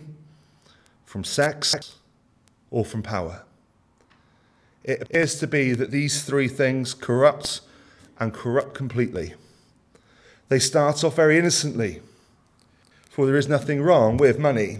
from 1.04 1.24
sex, 1.24 1.74
or 2.70 2.84
from 2.84 3.02
power. 3.02 3.42
It 4.84 5.02
appears 5.02 5.38
to 5.40 5.46
be 5.46 5.72
that 5.72 5.90
these 5.90 6.22
three 6.22 6.48
things 6.48 6.94
corrupt 6.94 7.60
and 8.20 8.32
corrupt 8.32 8.74
completely. 8.74 9.34
They 10.48 10.60
start 10.60 11.02
off 11.02 11.16
very 11.16 11.38
innocently, 11.38 12.00
for 13.10 13.26
there 13.26 13.36
is 13.36 13.48
nothing 13.48 13.82
wrong 13.82 14.16
with 14.16 14.38
money 14.38 14.78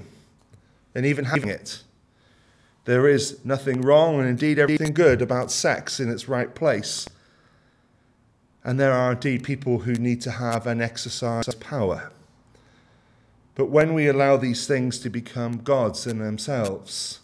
and 0.94 1.04
even 1.04 1.24
having 1.24 1.48
it. 1.48 1.82
There 2.86 3.08
is 3.08 3.44
nothing 3.44 3.82
wrong 3.82 4.20
and 4.20 4.28
indeed 4.28 4.60
everything 4.60 4.94
good 4.94 5.20
about 5.20 5.50
sex 5.50 5.98
in 5.98 6.08
its 6.08 6.28
right 6.28 6.54
place. 6.54 7.08
And 8.62 8.78
there 8.78 8.92
are 8.92 9.12
indeed 9.12 9.42
people 9.42 9.80
who 9.80 9.94
need 9.94 10.20
to 10.22 10.30
have 10.30 10.68
and 10.68 10.80
exercise 10.80 11.48
of 11.48 11.58
power. 11.58 12.12
But 13.56 13.66
when 13.66 13.92
we 13.92 14.06
allow 14.06 14.36
these 14.36 14.68
things 14.68 15.00
to 15.00 15.10
become 15.10 15.58
gods 15.64 16.06
in 16.06 16.18
themselves, 16.18 17.18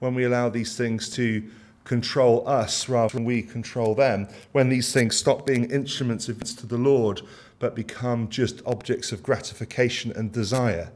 when 0.00 0.16
we 0.16 0.24
allow 0.24 0.48
these 0.48 0.76
things 0.76 1.08
to 1.10 1.44
control 1.84 2.46
us 2.48 2.88
rather 2.88 3.14
than 3.14 3.24
we 3.24 3.42
control 3.42 3.94
them, 3.94 4.26
when 4.50 4.68
these 4.68 4.92
things 4.92 5.16
stop 5.16 5.46
being 5.46 5.70
instruments 5.70 6.28
of 6.28 6.42
to 6.42 6.66
the 6.66 6.78
Lord 6.78 7.22
but 7.60 7.76
become 7.76 8.28
just 8.28 8.62
objects 8.66 9.12
of 9.12 9.22
gratification 9.22 10.10
and 10.16 10.32
desire, 10.32 10.90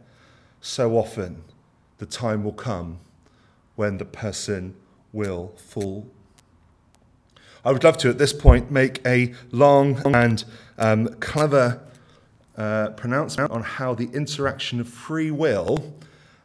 so 0.60 0.96
often 0.96 1.44
the 1.98 2.06
time 2.06 2.42
will 2.42 2.52
come 2.52 2.98
when 3.78 3.98
the 3.98 4.04
person 4.04 4.74
will 5.12 5.52
fall 5.56 6.06
I 7.64 7.72
would 7.72 7.84
love 7.84 7.98
to, 7.98 8.08
at 8.08 8.18
this 8.18 8.32
point, 8.32 8.70
make 8.70 9.04
a 9.06 9.34
long 9.50 10.00
and 10.14 10.44
um, 10.78 11.08
clever 11.20 11.80
uh, 12.56 12.90
pronouncement 12.90 13.50
on 13.50 13.62
how 13.62 13.94
the 13.94 14.08
interaction 14.12 14.80
of 14.80 14.88
free 14.88 15.30
will 15.30 15.94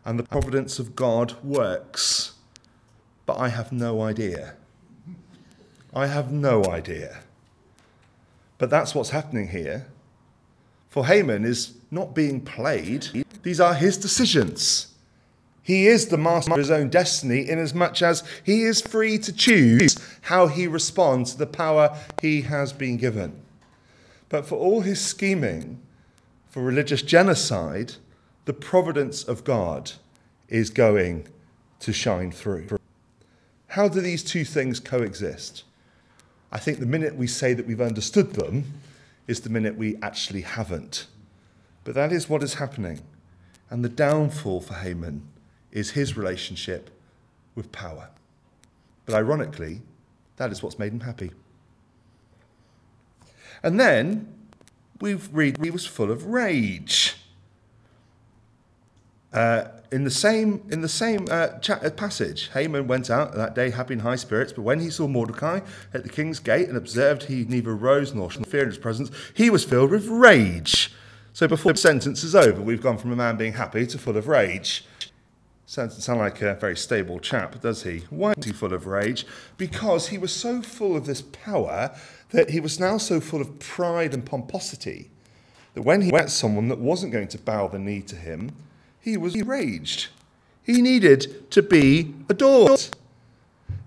and 0.06 0.20
the 0.20 0.24
providence 0.24 0.80
of 0.80 0.96
God 0.96 1.36
works. 1.44 2.34
But 3.26 3.38
I 3.38 3.50
have 3.50 3.72
no 3.72 4.02
idea. 4.02 4.56
I 5.94 6.08
have 6.08 6.32
no 6.32 6.66
idea. 6.66 7.22
But 8.58 8.70
that's 8.70 8.96
what's 8.96 9.12
happening 9.12 9.50
here. 9.50 9.88
For 10.90 11.06
Haman 11.06 11.46
is 11.46 11.76
not 11.90 12.14
being 12.14 12.42
played, 12.42 13.26
these 13.44 13.60
are 13.60 13.76
his 13.76 13.98
decisions. 13.98 14.93
He 15.64 15.88
is 15.88 16.08
the 16.08 16.18
master 16.18 16.52
of 16.52 16.58
his 16.58 16.70
own 16.70 16.90
destiny, 16.90 17.50
inasmuch 17.50 18.02
as 18.02 18.22
he 18.44 18.64
is 18.64 18.82
free 18.82 19.18
to 19.20 19.32
choose 19.32 19.98
how 20.24 20.48
he 20.48 20.68
responds 20.68 21.32
to 21.32 21.38
the 21.38 21.48
power 21.48 21.98
he 22.22 22.42
has 22.42 22.74
been 22.74 22.98
given. 22.98 23.42
But 24.28 24.46
for 24.46 24.56
all 24.58 24.82
his 24.82 25.00
scheming 25.00 25.80
for 26.50 26.62
religious 26.62 27.02
genocide, 27.02 27.94
the 28.44 28.54
providence 28.54 29.24
of 29.24 29.46
God 29.46 29.94
is 30.50 30.70
going 30.70 31.28
to 31.80 31.94
shine 31.94 32.32
through. 32.32 32.68
How 33.68 33.88
do 33.88 34.02
these 34.02 34.24
two 34.24 34.44
things 34.44 34.82
coexist? 34.82 35.64
I 36.52 36.60
think 36.60 36.80
the 36.80 36.86
minute 36.86 37.16
we 37.16 37.26
say 37.26 37.54
that 37.54 37.66
we've 37.66 37.82
understood 37.82 38.34
them 38.34 38.66
is 39.28 39.40
the 39.40 39.50
minute 39.50 39.78
we 39.78 39.96
actually 40.02 40.42
haven't. 40.42 41.08
But 41.86 41.96
that 41.96 42.12
is 42.12 42.28
what 42.28 42.44
is 42.44 42.56
happening. 42.56 43.02
And 43.70 43.84
the 43.84 43.90
downfall 43.90 44.62
for 44.62 44.76
Haman 44.76 45.24
is 45.74 45.92
his 45.92 46.16
relationship 46.16 46.90
with 47.56 47.72
power. 47.72 48.10
But 49.06 49.16
ironically, 49.16 49.82
that 50.38 50.52
is 50.52 50.64
what's 50.64 50.80
made 50.80 50.94
him 50.94 51.02
happy. 51.02 51.32
And 53.62 53.80
then 53.80 54.34
we 55.02 55.16
read 55.16 55.58
he 55.62 55.72
was 55.72 55.86
full 55.86 56.12
of 56.12 56.28
rage. 56.28 57.16
Uh, 59.34 59.66
in 59.92 60.04
the 60.04 60.12
same, 60.12 60.62
in 60.70 60.82
the 60.82 60.90
same 60.90 61.28
uh, 61.30 61.58
chat, 61.60 61.84
uh, 61.84 61.90
passage, 61.90 62.50
Haman 62.54 62.88
went 62.88 63.10
out 63.10 63.34
that 63.34 63.56
day 63.56 63.72
happy 63.72 63.96
in 63.96 64.00
high 64.00 64.16
spirits, 64.16 64.54
but 64.54 64.62
when 64.62 64.80
he 64.80 64.92
saw 64.92 65.08
Mordecai 65.08 65.62
at 65.92 66.04
the 66.04 66.10
king's 66.10 66.40
gate 66.40 66.68
and 66.68 66.78
observed 66.78 67.24
he 67.24 67.44
neither 67.46 67.76
rose 67.76 68.14
nor 68.14 68.30
feared 68.30 68.68
his 68.68 68.78
presence, 68.78 69.10
he 69.34 69.50
was 69.50 69.64
filled 69.64 69.90
with 69.90 70.08
rage. 70.08 70.94
So 71.32 71.48
before 71.48 71.74
the 71.74 71.80
sentence 71.80 72.24
is 72.24 72.36
over, 72.36 72.62
we've 72.62 72.82
gone 72.82 73.00
from 73.00 73.12
a 73.12 73.16
man 73.16 73.38
being 73.38 73.54
happy 73.54 73.88
to 73.88 73.98
full 73.98 74.18
of 74.18 74.28
rage. 74.28 74.86
Sounds 75.74 76.04
sound 76.04 76.20
like 76.20 76.40
a 76.44 76.54
very 76.54 76.78
stable 76.78 77.20
chap, 77.20 77.60
does 77.62 77.82
he? 77.82 78.04
Why 78.12 78.34
is 78.38 78.46
he 78.46 78.54
full 78.54 78.76
of 78.76 78.86
rage? 78.86 79.26
Because 79.58 80.10
he 80.10 80.20
was 80.20 80.32
so 80.32 80.62
full 80.62 80.96
of 80.96 81.08
this 81.08 81.24
power 81.24 81.90
that 82.30 82.52
he 82.52 82.60
was 82.60 82.80
now 82.80 83.00
so 83.00 83.20
full 83.20 83.42
of 83.42 83.58
pride 83.58 84.14
and 84.14 84.24
pomposity 84.24 85.10
that 85.74 85.82
when 85.82 86.04
he 86.04 86.12
met 86.12 86.30
someone 86.30 86.68
that 86.68 86.78
wasn't 86.78 87.12
going 87.12 87.28
to 87.30 87.40
bow 87.40 87.70
the 87.70 87.80
knee 87.80 88.04
to 88.04 88.16
him, 88.16 88.52
he 89.02 89.18
was 89.18 89.34
enraged. 89.34 90.10
He 90.62 90.80
needed 90.80 91.50
to 91.50 91.64
be 91.64 92.14
adored. 92.30 92.90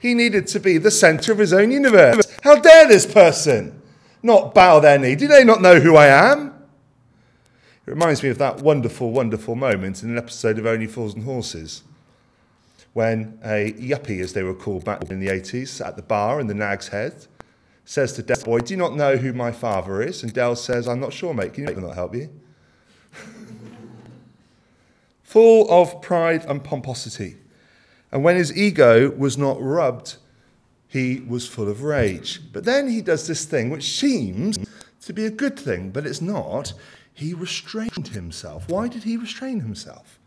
He 0.00 0.12
needed 0.12 0.49
to 0.49 0.59
be 0.59 0.78
the 0.78 0.90
center 0.90 1.31
of 1.31 1.38
his 1.38 1.52
own 1.52 1.71
universe. 1.71 2.37
How 2.43 2.57
dare 2.57 2.88
this 2.88 3.07
person 3.07 3.81
not 4.25 4.57
bow 4.57 4.81
their 4.81 4.99
knee? 4.99 5.14
Do 5.14 5.28
they 5.28 5.45
not 5.45 5.62
know 5.62 5.78
who 5.78 5.95
I 5.95 6.09
am? 6.09 6.56
It 7.87 7.90
reminds 7.90 8.23
me 8.23 8.31
of 8.31 8.38
that 8.38 8.62
wonderful, 8.62 9.12
wonderful 9.12 9.55
moment 9.55 10.02
in 10.02 10.11
an 10.11 10.19
episode 10.19 10.59
of 10.59 10.66
Only 10.66 10.88
Fools 10.88 11.14
and 11.14 11.23
Horses 11.23 11.85
when 12.95 13.38
a 13.45 13.75
yuppie, 13.75 14.21
as 14.21 14.33
they 14.33 14.43
were 14.43 14.55
called 14.55 14.85
back 14.85 15.09
in 15.09 15.21
the 15.21 15.28
80s, 15.28 15.87
at 15.87 15.95
the 15.95 16.02
bar 16.02 16.40
in 16.40 16.49
the 16.49 16.55
Nag's 16.55 16.88
Head, 16.88 17.26
says 17.85 18.14
to 18.14 18.23
Del 18.23 18.43
Boy, 18.43 18.59
Do 18.59 18.73
you 18.73 18.78
not 18.78 18.97
know 18.97 19.16
who 19.16 19.33
my 19.33 19.52
father 19.52 20.02
is? 20.02 20.25
And 20.25 20.33
Del 20.33 20.57
says, 20.57 20.88
I'm 20.88 20.99
not 20.99 21.12
sure, 21.12 21.33
mate. 21.33 21.55
Can 21.55 21.69
you 21.69 21.75
not 21.76 21.95
help 21.95 22.14
you? 22.14 22.28
Full 25.23 25.71
of 25.71 26.02
pride 26.02 26.45
and 26.47 26.64
pomposity. 26.64 27.37
And 28.11 28.25
when 28.25 28.35
his 28.35 28.57
ego 28.57 29.11
was 29.11 29.38
not 29.38 29.61
rubbed, 29.61 30.16
he 30.88 31.21
was 31.21 31.47
full 31.47 31.69
of 31.69 31.83
rage. 31.83 32.40
But 32.52 32.64
then 32.64 32.88
he 32.88 33.02
does 33.02 33.26
this 33.26 33.45
thing 33.45 33.69
which 33.69 33.99
seems 33.99 34.59
to 35.02 35.12
be 35.12 35.26
a 35.26 35.31
good 35.31 35.59
thing, 35.59 35.90
but 35.90 36.07
it's 36.07 36.23
not 36.23 36.73
he 37.16 37.32
restrained 37.32 38.08
himself. 38.08 38.68
Why 38.68 38.88
did 38.88 39.04
he 39.04 39.16
restrain 39.16 39.61
himself? 39.61 40.18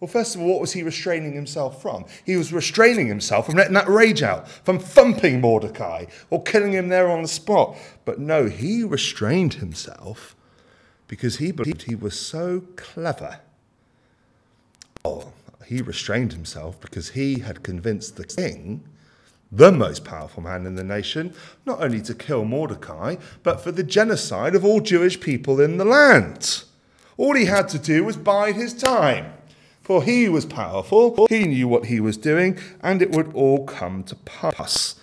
Well, 0.00 0.08
first 0.08 0.34
of 0.34 0.40
all, 0.40 0.48
what 0.48 0.62
was 0.62 0.72
he 0.72 0.82
restraining 0.82 1.34
himself 1.34 1.82
from? 1.82 2.06
He 2.24 2.36
was 2.36 2.54
restraining 2.54 3.06
himself 3.06 3.46
from 3.46 3.56
letting 3.56 3.74
that 3.74 3.86
rage 3.86 4.22
out, 4.22 4.48
from 4.48 4.78
thumping 4.78 5.42
Mordecai 5.42 6.06
or 6.30 6.42
killing 6.42 6.72
him 6.72 6.88
there 6.88 7.08
on 7.10 7.20
the 7.20 7.28
spot. 7.28 7.76
But 8.06 8.18
no, 8.18 8.46
he 8.46 8.82
restrained 8.82 9.54
himself 9.54 10.34
because 11.06 11.36
he 11.36 11.52
believed 11.52 11.82
he 11.82 11.94
was 11.94 12.18
so 12.18 12.64
clever. 12.76 13.40
Oh, 15.04 15.34
he 15.66 15.82
restrained 15.82 16.32
himself 16.32 16.80
because 16.80 17.10
he 17.10 17.40
had 17.40 17.62
convinced 17.62 18.16
the 18.16 18.24
king, 18.24 18.82
the 19.52 19.70
most 19.70 20.04
powerful 20.04 20.42
man 20.42 20.66
in 20.66 20.74
the 20.74 20.82
nation, 20.82 21.34
not 21.64 21.80
only 21.80 22.00
to 22.00 22.14
kill 22.14 22.44
Mordecai, 22.44 23.16
but 23.42 23.60
for 23.60 23.70
the 23.70 23.82
genocide 23.84 24.54
of 24.54 24.64
all 24.64 24.80
Jewish 24.80 25.20
people 25.20 25.60
in 25.60 25.76
the 25.76 25.84
land. 25.84 26.64
All 27.18 27.36
he 27.36 27.44
had 27.44 27.68
to 27.68 27.78
do 27.78 28.02
was 28.02 28.16
bide 28.16 28.56
his 28.56 28.72
time, 28.72 29.34
for 29.82 30.02
he 30.02 30.28
was 30.28 30.46
powerful, 30.46 31.26
he 31.28 31.44
knew 31.44 31.68
what 31.68 31.86
he 31.86 32.00
was 32.00 32.16
doing, 32.16 32.58
and 32.80 33.02
it 33.02 33.10
would 33.10 33.32
all 33.34 33.66
come 33.66 34.02
to 34.04 34.16
pass 34.16 34.96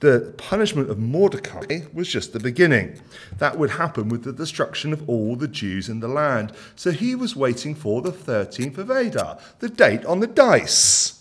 the 0.00 0.34
punishment 0.38 0.90
of 0.90 0.98
Mordecai 0.98 1.82
was 1.92 2.08
just 2.08 2.32
the 2.32 2.40
beginning. 2.40 3.00
That 3.36 3.58
would 3.58 3.70
happen 3.70 4.08
with 4.08 4.24
the 4.24 4.32
destruction 4.32 4.92
of 4.92 5.08
all 5.08 5.36
the 5.36 5.48
Jews 5.48 5.88
in 5.88 6.00
the 6.00 6.08
land. 6.08 6.52
So 6.74 6.90
he 6.90 7.14
was 7.14 7.36
waiting 7.36 7.74
for 7.74 8.00
the 8.02 8.10
13th 8.10 8.78
of 8.78 8.90
Adar, 8.90 9.38
the 9.60 9.68
date 9.68 10.04
on 10.06 10.20
the 10.20 10.26
dice. 10.26 11.19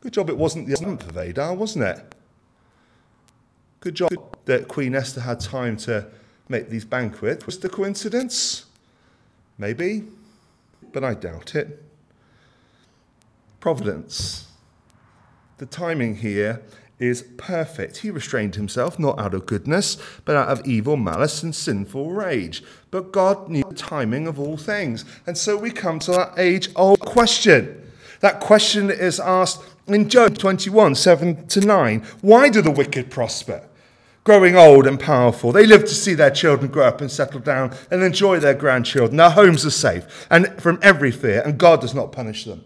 Good 0.00 0.12
job 0.12 0.30
it 0.30 0.36
wasn't 0.36 0.68
the 0.68 0.74
11th 0.74 1.08
of 1.08 1.16
Adar, 1.16 1.54
wasn't 1.54 1.84
it? 1.84 2.14
Good 3.80 3.94
job 3.94 4.12
that 4.44 4.68
Queen 4.68 4.94
Esther 4.94 5.20
had 5.20 5.40
time 5.40 5.76
to 5.78 6.06
make 6.48 6.68
these 6.68 6.84
banquets. 6.84 7.46
Was 7.46 7.58
the 7.58 7.68
coincidence? 7.68 8.66
Maybe, 9.58 10.04
but 10.92 11.04
I 11.04 11.14
doubt 11.14 11.54
it. 11.54 11.82
Providence. 13.60 14.48
The 15.58 15.66
timing 15.66 16.16
here 16.16 16.62
is 16.98 17.22
perfect. 17.36 17.98
He 17.98 18.10
restrained 18.10 18.54
himself 18.54 18.98
not 18.98 19.18
out 19.18 19.34
of 19.34 19.46
goodness, 19.46 19.98
but 20.24 20.36
out 20.36 20.48
of 20.48 20.66
evil 20.66 20.96
malice 20.96 21.42
and 21.42 21.54
sinful 21.54 22.12
rage. 22.12 22.62
But 22.90 23.12
God 23.12 23.48
knew 23.48 23.64
the 23.68 23.74
timing 23.74 24.26
of 24.26 24.38
all 24.38 24.56
things. 24.56 25.04
And 25.26 25.36
so 25.36 25.56
we 25.56 25.70
come 25.70 25.98
to 26.00 26.12
that 26.12 26.34
age 26.38 26.70
old 26.76 27.00
question. 27.00 27.82
That 28.20 28.40
question 28.40 28.90
is 28.90 29.20
asked 29.20 29.62
in 29.88 30.08
Job 30.08 30.38
21 30.38 30.94
7 30.94 31.46
to 31.46 31.60
9. 31.60 32.00
Why 32.20 32.48
do 32.48 32.60
the 32.60 32.70
wicked 32.70 33.10
prosper? 33.10 33.62
Growing 34.24 34.56
old 34.56 34.88
and 34.88 34.98
powerful, 34.98 35.52
they 35.52 35.66
live 35.66 35.82
to 35.82 35.94
see 35.94 36.14
their 36.14 36.32
children 36.32 36.70
grow 36.70 36.86
up 36.86 37.00
and 37.00 37.10
settle 37.10 37.38
down 37.38 37.72
and 37.92 38.02
enjoy 38.02 38.40
their 38.40 38.54
grandchildren. 38.54 39.16
Their 39.16 39.30
homes 39.30 39.64
are 39.64 39.70
safe 39.70 40.26
and 40.30 40.60
from 40.60 40.80
every 40.82 41.12
fear, 41.12 41.42
and 41.42 41.58
God 41.58 41.80
does 41.80 41.94
not 41.94 42.10
punish 42.10 42.44
them. 42.44 42.64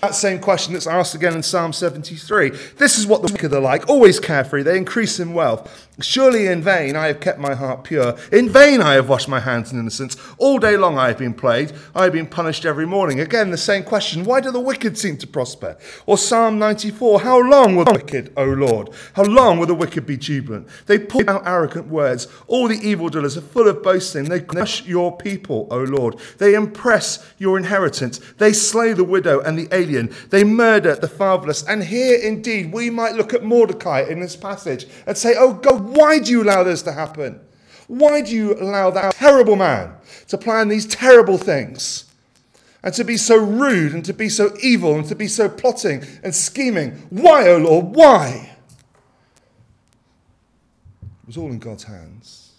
That 0.00 0.14
same 0.14 0.38
question 0.38 0.74
that's 0.74 0.86
asked 0.86 1.14
again 1.14 1.34
in 1.34 1.42
Psalm 1.42 1.72
73. 1.72 2.50
This 2.76 2.98
is 2.98 3.06
what 3.06 3.22
the 3.22 3.32
wicked 3.32 3.52
are 3.52 3.60
like, 3.60 3.88
always 3.88 4.20
carefree, 4.20 4.62
they 4.62 4.76
increase 4.76 5.18
in 5.18 5.34
wealth. 5.34 5.88
Surely 6.00 6.48
in 6.48 6.60
vain 6.60 6.96
I 6.96 7.06
have 7.06 7.20
kept 7.20 7.38
my 7.38 7.54
heart 7.54 7.84
pure. 7.84 8.16
In 8.32 8.48
vain 8.48 8.80
I 8.80 8.94
have 8.94 9.08
washed 9.08 9.28
my 9.28 9.38
hands 9.38 9.70
in 9.70 9.78
innocence. 9.78 10.16
All 10.38 10.58
day 10.58 10.76
long 10.76 10.98
I 10.98 11.06
have 11.06 11.18
been 11.18 11.34
plagued. 11.34 11.72
I 11.94 12.02
have 12.02 12.12
been 12.12 12.26
punished 12.26 12.66
every 12.66 12.84
morning. 12.86 13.20
Again, 13.20 13.52
the 13.52 13.56
same 13.56 13.84
question 13.84 14.24
why 14.24 14.40
do 14.40 14.50
the 14.50 14.58
wicked 14.58 14.98
seem 14.98 15.16
to 15.18 15.26
prosper? 15.28 15.76
Or 16.06 16.18
Psalm 16.18 16.58
94 16.58 17.20
How 17.20 17.38
long 17.40 17.76
will 17.76 17.84
the 17.84 17.92
wicked, 17.92 18.32
O 18.36 18.44
Lord? 18.44 18.90
How 19.12 19.22
long 19.22 19.60
will 19.60 19.68
the 19.68 19.74
wicked 19.74 20.04
be 20.04 20.16
jubilant? 20.16 20.66
They 20.86 20.98
pour 20.98 21.30
out 21.30 21.46
arrogant 21.46 21.86
words. 21.86 22.26
All 22.48 22.66
the 22.66 22.80
evildoers 22.80 23.36
are 23.36 23.42
full 23.42 23.68
of 23.68 23.84
boasting. 23.84 24.24
They 24.24 24.40
crush 24.40 24.84
your 24.84 25.16
people, 25.16 25.68
O 25.70 25.78
Lord. 25.78 26.18
They 26.38 26.54
impress 26.54 27.24
your 27.38 27.56
inheritance. 27.56 28.18
They 28.38 28.52
slay 28.52 28.94
the 28.94 29.04
widow 29.04 29.38
and 29.40 29.56
the 29.56 29.68
alien. 29.84 30.12
They 30.30 30.44
murder 30.44 30.94
the 30.94 31.08
fatherless. 31.08 31.62
And 31.62 31.84
here 31.84 32.18
indeed 32.18 32.72
we 32.72 32.90
might 32.90 33.14
look 33.14 33.34
at 33.34 33.44
Mordecai 33.44 34.02
in 34.02 34.20
this 34.20 34.36
passage 34.36 34.86
and 35.06 35.16
say, 35.16 35.34
Oh 35.36 35.54
God, 35.54 35.96
why 35.96 36.18
do 36.18 36.30
you 36.30 36.42
allow 36.42 36.62
this 36.62 36.82
to 36.82 36.92
happen? 36.92 37.40
Why 37.86 38.22
do 38.22 38.34
you 38.34 38.54
allow 38.54 38.90
that 38.90 39.14
terrible 39.14 39.56
man 39.56 39.94
to 40.28 40.38
plan 40.38 40.68
these 40.68 40.86
terrible 40.86 41.38
things? 41.38 42.04
And 42.82 42.92
to 42.94 43.04
be 43.04 43.16
so 43.16 43.36
rude 43.36 43.94
and 43.94 44.04
to 44.04 44.12
be 44.12 44.28
so 44.28 44.54
evil 44.60 44.94
and 44.96 45.06
to 45.08 45.14
be 45.14 45.26
so 45.26 45.48
plotting 45.48 46.04
and 46.22 46.34
scheming. 46.34 46.92
Why, 47.08 47.48
O 47.48 47.54
oh 47.54 47.58
Lord, 47.58 47.96
why? 47.96 48.56
It 51.02 51.26
was 51.26 51.38
all 51.38 51.50
in 51.50 51.58
God's 51.58 51.84
hands. 51.84 52.52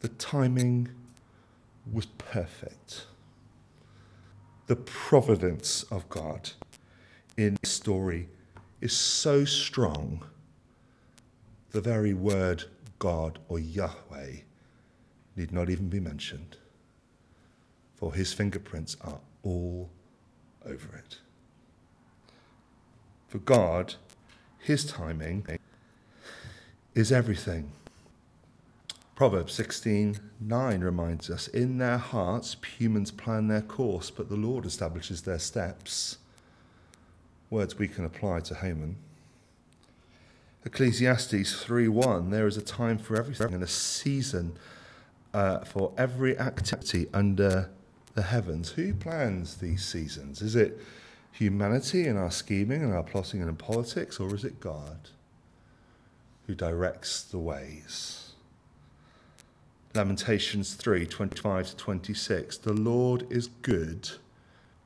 The 0.00 0.08
timing 0.08 0.88
was 1.92 2.06
perfect. 2.06 3.06
The 4.72 4.76
providence 4.76 5.82
of 5.90 6.08
God 6.08 6.48
in 7.36 7.58
this 7.60 7.72
story 7.72 8.30
is 8.80 8.94
so 8.94 9.44
strong 9.44 10.24
the 11.72 11.82
very 11.82 12.14
word 12.14 12.64
God 12.98 13.38
or 13.50 13.58
Yahweh 13.58 14.36
need 15.36 15.52
not 15.52 15.68
even 15.68 15.90
be 15.90 16.00
mentioned, 16.00 16.56
for 17.96 18.14
his 18.14 18.32
fingerprints 18.32 18.96
are 19.02 19.20
all 19.42 19.90
over 20.64 20.96
it. 20.96 21.18
For 23.28 23.40
God, 23.40 23.96
his 24.58 24.86
timing 24.86 25.46
is 26.94 27.12
everything. 27.12 27.72
Proverbs 29.22 29.54
16:9 29.54 30.82
reminds 30.82 31.30
us 31.30 31.46
in 31.46 31.78
their 31.78 31.96
hearts 31.96 32.56
humans 32.76 33.12
plan 33.12 33.46
their 33.46 33.62
course 33.62 34.10
but 34.10 34.28
the 34.28 34.34
Lord 34.34 34.66
establishes 34.66 35.22
their 35.22 35.38
steps 35.38 36.18
words 37.48 37.78
we 37.78 37.86
can 37.86 38.04
apply 38.04 38.40
to 38.40 38.56
Haman 38.56 38.96
Ecclesiastes 40.64 41.64
3:1 41.64 42.32
there 42.32 42.48
is 42.48 42.56
a 42.56 42.62
time 42.62 42.98
for 42.98 43.14
everything 43.14 43.54
and 43.54 43.62
a 43.62 43.68
season 43.68 44.56
uh, 45.32 45.60
for 45.60 45.92
every 45.96 46.36
activity 46.36 47.06
under 47.14 47.70
the 48.16 48.22
heavens. 48.22 48.70
Who 48.70 48.92
plans 48.92 49.58
these 49.58 49.84
seasons? 49.84 50.42
Is 50.42 50.56
it 50.56 50.80
humanity 51.30 52.08
and 52.08 52.18
our 52.18 52.32
scheming 52.32 52.82
and 52.82 52.92
our 52.92 53.04
plotting 53.04 53.40
and 53.40 53.48
in 53.48 53.54
politics, 53.54 54.18
or 54.18 54.34
is 54.34 54.44
it 54.44 54.58
God 54.58 55.10
who 56.48 56.56
directs 56.56 57.22
the 57.22 57.38
ways? 57.38 58.31
Lamentations 59.94 60.72
3 60.74 61.06
25 61.06 61.70
to 61.70 61.76
26. 61.76 62.58
The 62.58 62.72
Lord 62.72 63.26
is 63.30 63.48
good 63.60 64.10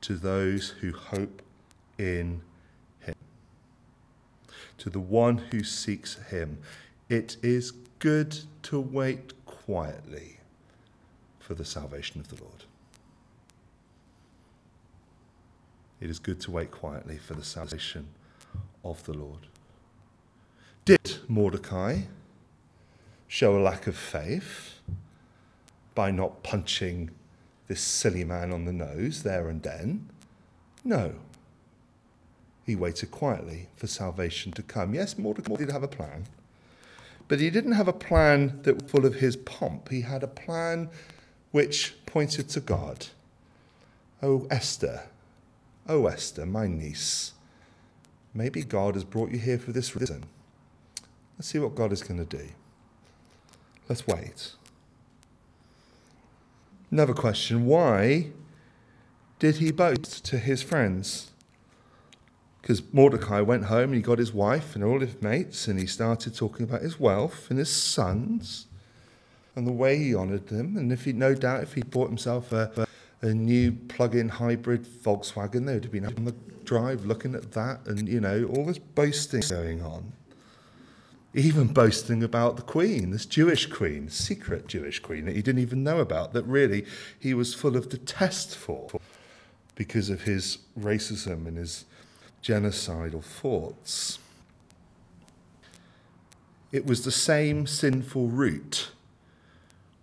to 0.01 0.15
those 0.15 0.69
who 0.69 0.91
hope 0.91 1.41
in 1.97 2.41
him, 2.99 3.15
to 4.77 4.89
the 4.89 4.99
one 4.99 5.37
who 5.37 5.63
seeks 5.63 6.15
him. 6.29 6.57
It 7.07 7.37
is 7.41 7.71
good 7.99 8.37
to 8.63 8.79
wait 8.79 9.33
quietly 9.45 10.39
for 11.39 11.53
the 11.53 11.65
salvation 11.65 12.19
of 12.19 12.27
the 12.27 12.43
Lord. 12.43 12.65
It 16.01 16.09
is 16.09 16.19
good 16.19 16.41
to 16.41 16.51
wait 16.51 16.69
quietly 16.69 17.17
for 17.17 17.33
the 17.33 17.45
salvation 17.45 18.07
of 18.83 19.03
the 19.05 19.13
Lord. 19.13 19.47
Did 20.83 21.17
Mordecai 21.29 22.01
show 23.27 23.57
a 23.57 23.61
lack 23.61 23.87
of 23.87 23.95
faith 23.95 24.76
by 25.97 26.11
not 26.11 26.43
punching 26.43 27.09
this 27.67 27.81
silly 27.81 28.23
man 28.23 28.53
on 28.53 28.65
the 28.65 28.71
nose 28.71 29.23
there 29.23 29.49
and 29.49 29.63
then? 29.63 30.07
No. 30.83 31.15
He 32.67 32.75
waited 32.75 33.09
quietly 33.09 33.69
for 33.75 33.87
salvation 33.87 34.51
to 34.51 34.61
come. 34.61 34.93
Yes, 34.93 35.17
Mordecai 35.17 35.55
did 35.55 35.71
have 35.71 35.81
a 35.81 35.87
plan, 35.87 36.27
but 37.27 37.39
he 37.39 37.49
didn't 37.49 37.71
have 37.71 37.87
a 37.87 37.93
plan 37.93 38.59
that 38.61 38.79
was 38.79 38.91
full 38.91 39.07
of 39.07 39.15
his 39.15 39.37
pomp. 39.37 39.89
He 39.89 40.01
had 40.01 40.21
a 40.21 40.27
plan 40.27 40.89
which 41.49 41.95
pointed 42.05 42.47
to 42.49 42.59
God. 42.59 43.07
Oh, 44.21 44.45
Esther, 44.51 45.01
oh, 45.89 46.05
Esther, 46.05 46.45
my 46.45 46.67
niece, 46.67 47.31
maybe 48.35 48.61
God 48.61 48.93
has 48.93 49.03
brought 49.03 49.31
you 49.31 49.39
here 49.39 49.57
for 49.57 49.71
this 49.71 49.95
reason. 49.95 50.25
Let's 51.39 51.47
see 51.47 51.57
what 51.57 51.73
God 51.73 51.91
is 51.91 52.03
going 52.03 52.23
to 52.23 52.37
do. 52.37 52.49
Let's 53.89 54.05
wait. 54.05 54.51
Another 56.89 57.13
question 57.13 57.65
why 57.65 58.31
did 59.39 59.57
he 59.57 59.71
boast 59.71 60.23
to 60.25 60.37
his 60.37 60.63
friends? 60.63 61.31
because 62.67 62.83
Mordecai 62.91 63.39
went 63.39 63.63
home 63.65 63.83
and 63.85 63.95
he 63.95 64.01
got 64.01 64.19
his 64.19 64.33
wife 64.33 64.75
and 64.75 64.83
all 64.83 64.99
his 64.99 65.21
mates 65.21 65.69
and 65.69 65.79
he 65.79 65.85
started 65.85 66.35
talking 66.35 66.65
about 66.65 66.81
his 66.81 66.99
wealth 66.99 67.49
and 67.49 67.57
his 67.57 67.69
sons 67.69 68.67
and 69.55 69.65
the 69.65 69.71
way 69.71 69.97
he 69.97 70.13
honoured 70.13 70.47
them. 70.47 70.75
And 70.75 70.91
if 70.91 71.05
he, 71.05 71.13
no 71.13 71.33
doubt, 71.33 71.63
if 71.63 71.75
he 71.75 71.81
bought 71.81 72.09
himself 72.09 72.51
a, 72.51 72.85
a 73.21 73.33
new 73.33 73.71
plug-in 73.71 74.27
hybrid 74.27 74.83
Volkswagen, 74.83 75.65
they 75.65 75.75
would 75.75 75.85
have 75.85 75.93
been 75.93 76.07
on 76.07 76.25
the 76.25 76.35
drive 76.65 77.05
looking 77.05 77.35
at 77.35 77.53
that 77.53 77.87
and, 77.87 78.09
you 78.09 78.19
know, 78.19 78.43
all 78.43 78.65
this 78.65 78.79
boasting 78.79 79.43
going 79.49 79.81
on. 79.81 80.11
Even 81.37 81.67
boasting 81.67 82.23
about 82.23 82.55
the 82.55 82.63
queen, 82.63 83.11
this 83.11 83.27
Jewish 83.27 83.67
queen, 83.67 84.09
secret 84.09 84.65
Jewish 84.65 84.97
queen 84.97 85.25
that 85.25 85.35
he 85.35 85.43
didn't 85.43 85.61
even 85.61 85.83
know 85.83 85.99
about, 85.99 86.33
that 86.33 86.43
really 86.45 86.83
he 87.19 87.35
was 87.35 87.53
full 87.53 87.77
of 87.77 87.89
detest 87.89 88.55
for 88.55 88.89
because 89.75 90.09
of 90.09 90.23
his 90.23 90.57
racism 90.77 91.45
and 91.45 91.57
his 91.57 91.85
genocidal 92.41 93.23
thoughts. 93.23 94.17
It 96.71 96.87
was 96.87 97.05
the 97.05 97.11
same 97.11 97.67
sinful 97.67 98.29
root 98.29 98.89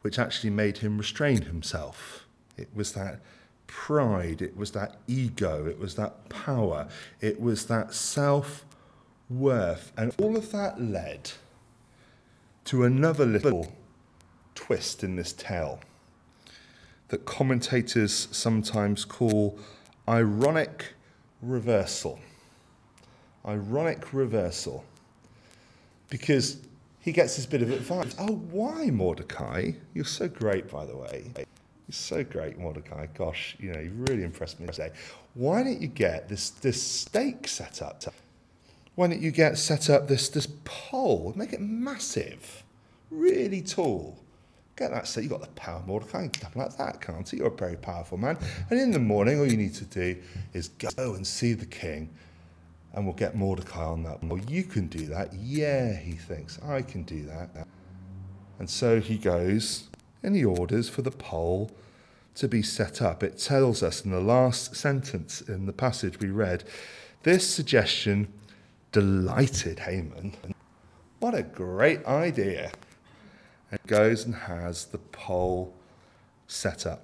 which 0.03 0.21
actually 0.21 0.51
made 0.51 0.79
him 0.79 0.99
restrain 0.99 1.43
himself. 1.43 2.27
It 2.57 2.69
was 2.77 2.93
that 2.93 3.19
pride, 3.67 4.41
it 4.41 4.57
was 4.57 4.71
that 4.71 4.99
ego, 5.09 5.67
it 5.67 5.81
was 5.81 5.97
that 5.97 6.29
power, 6.29 6.87
it 7.21 7.41
was 7.41 7.67
that 7.67 7.93
self 7.93 8.65
worth. 9.29 9.93
And 9.97 10.15
all 10.19 10.37
of 10.37 10.53
that 10.53 10.81
led 10.81 11.33
to 12.67 12.85
another 12.85 13.27
little 13.27 13.73
twist 14.55 15.05
in 15.05 15.17
this 15.17 15.33
tale 15.33 15.81
that 17.09 17.25
commentators 17.25 18.29
sometimes 18.31 19.05
call 19.05 19.59
ironic 20.09 20.95
reversal. 21.43 22.19
Ironic 23.47 24.13
reversal. 24.13 24.85
Because 26.09 26.59
he 27.01 27.13
gets 27.13 27.37
this 27.37 27.45
bit 27.45 27.61
of 27.61 27.71
advice. 27.71 28.15
Oh, 28.19 28.37
why, 28.51 28.87
Mordecai? 28.87 29.73
You're 29.93 30.07
so 30.07 30.29
great, 30.29 30.71
by 30.71 30.87
the 30.87 30.97
way. 30.97 31.31
You're 31.37 31.47
so 31.91 32.25
great, 32.25 32.59
Mordecai. 32.59 33.07
Gosh, 33.15 33.57
you 33.61 33.73
know, 33.73 33.81
you 33.81 33.91
really 34.09 34.23
impressed 34.23 34.59
me 34.59 34.67
today. 34.69 34.91
Why 35.35 35.63
don't 35.63 35.83
you 35.83 35.89
get 35.89 36.29
this, 36.29 36.51
this 36.51 36.83
stake 36.83 37.47
set 37.47 37.83
up? 37.83 38.03
Why 38.95 39.09
don't 39.09 39.21
you 39.21 39.31
get 39.31 39.59
set 39.59 39.91
up 39.91 40.09
this, 40.09 40.29
this 40.29 40.49
pole? 40.65 41.33
Make 41.37 41.53
it 41.53 41.61
massive, 41.61 42.63
really 43.11 43.61
tall. 43.61 44.19
Get 44.77 44.91
that 44.91 45.07
set. 45.07 45.23
You've 45.23 45.33
got 45.33 45.41
the 45.41 45.49
power, 45.49 45.83
Mordecai. 45.87 46.25
You 46.25 46.31
can 46.31 46.51
like 46.55 46.77
that, 46.77 47.01
can't 47.01 47.33
you? 47.33 47.39
You're 47.39 47.49
a 47.49 47.57
very 47.57 47.77
powerful 47.77 48.19
man. 48.19 48.37
And 48.71 48.81
in 48.81 48.91
the 48.91 48.99
morning, 48.99 49.39
all 49.39 49.47
you 49.47 49.57
need 49.57 49.75
to 49.75 49.85
do 49.85 50.17
is 50.53 50.69
go 50.69 51.15
and 51.15 51.27
see 51.27 51.53
the 51.53 51.67
king 51.67 52.11
and 52.95 53.05
we'll 53.05 53.15
get 53.15 53.35
Mordecai 53.35 53.85
on 53.85 54.05
that. 54.05 54.23
Well, 54.23 54.41
you 54.49 54.63
can 54.63 54.87
do 54.87 55.07
that. 55.07 55.33
Yeah, 55.35 55.95
he 55.97 56.13
thinks, 56.13 56.61
I 56.63 56.83
can 56.83 57.03
do 57.03 57.25
that. 57.27 57.67
And 58.59 58.71
so 58.71 59.01
he 59.01 59.19
goes 59.19 59.89
and 60.23 60.35
he 60.37 60.45
orders 60.45 60.89
for 60.89 61.03
the 61.03 61.11
pole 61.11 61.73
to 62.37 62.49
be 62.49 62.63
set 62.63 63.03
up. 63.03 63.23
It 63.23 63.39
tells 63.39 63.83
us 63.83 64.05
in 64.05 64.13
the 64.13 64.21
last 64.21 64.77
sentence 64.77 65.41
in 65.41 65.67
the 65.67 65.73
passage 65.73 66.21
we 66.21 66.29
read 66.29 66.65
this 67.25 67.49
suggestion 67.49 68.33
delighted 68.95 69.81
Haman. 69.81 70.33
What 71.19 71.35
a 71.35 71.43
great 71.43 72.07
idea! 72.07 72.71
And 73.73 73.81
goes 73.89 74.25
and 74.25 74.37
has 74.37 74.85
the 74.85 74.99
pole 74.99 75.75
set 76.47 76.87
up. 76.87 77.03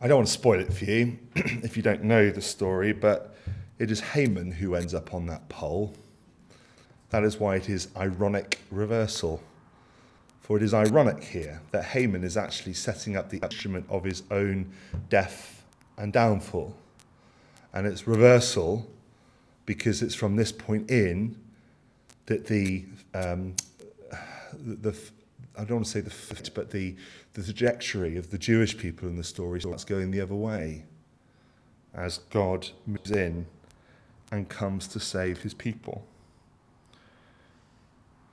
I 0.00 0.08
don't 0.08 0.16
want 0.16 0.26
to 0.26 0.32
spoil 0.32 0.58
it 0.58 0.72
for 0.72 0.84
you 0.84 1.18
if 1.36 1.76
you 1.76 1.84
don't 1.84 2.02
know 2.02 2.30
the 2.30 2.42
story, 2.42 2.92
but 2.92 3.36
it 3.78 3.92
is 3.92 4.00
Haman 4.00 4.50
who 4.50 4.74
ends 4.74 4.92
up 4.92 5.14
on 5.14 5.26
that 5.26 5.48
pole. 5.48 5.94
That 7.10 7.22
is 7.22 7.38
why 7.38 7.54
it 7.54 7.68
is 7.68 7.86
ironic 7.96 8.58
reversal. 8.72 9.40
For 10.40 10.56
it 10.56 10.64
is 10.64 10.74
ironic 10.74 11.22
here 11.22 11.62
that 11.70 11.84
Haman 11.84 12.24
is 12.24 12.36
actually 12.36 12.74
setting 12.74 13.16
up 13.16 13.30
the 13.30 13.38
instrument 13.38 13.86
of 13.88 14.02
his 14.02 14.24
own 14.32 14.72
death 15.08 15.62
and 15.96 16.12
downfall. 16.12 16.74
And 17.72 17.86
it's 17.86 18.08
reversal 18.08 18.88
because 19.66 20.02
it's 20.02 20.14
from 20.14 20.36
this 20.36 20.52
point 20.52 20.90
in 20.90 21.36
that 22.26 22.46
the, 22.46 22.84
um, 23.14 23.54
the, 24.52 24.90
the 24.90 24.98
I 25.58 25.64
don't 25.64 25.76
want 25.76 25.86
to 25.86 25.92
say 25.92 26.00
the 26.00 26.10
fit, 26.10 26.50
but 26.54 26.70
the, 26.70 26.96
the 27.34 27.42
trajectory 27.42 28.16
of 28.16 28.30
the 28.30 28.38
Jewish 28.38 28.76
people 28.76 29.08
in 29.08 29.16
the 29.16 29.24
story 29.24 29.60
starts 29.60 29.84
going 29.84 30.10
the 30.10 30.20
other 30.20 30.34
way 30.34 30.84
as 31.94 32.18
God 32.30 32.68
moves 32.86 33.10
in 33.10 33.46
and 34.30 34.48
comes 34.48 34.86
to 34.88 35.00
save 35.00 35.38
his 35.38 35.54
people. 35.54 36.06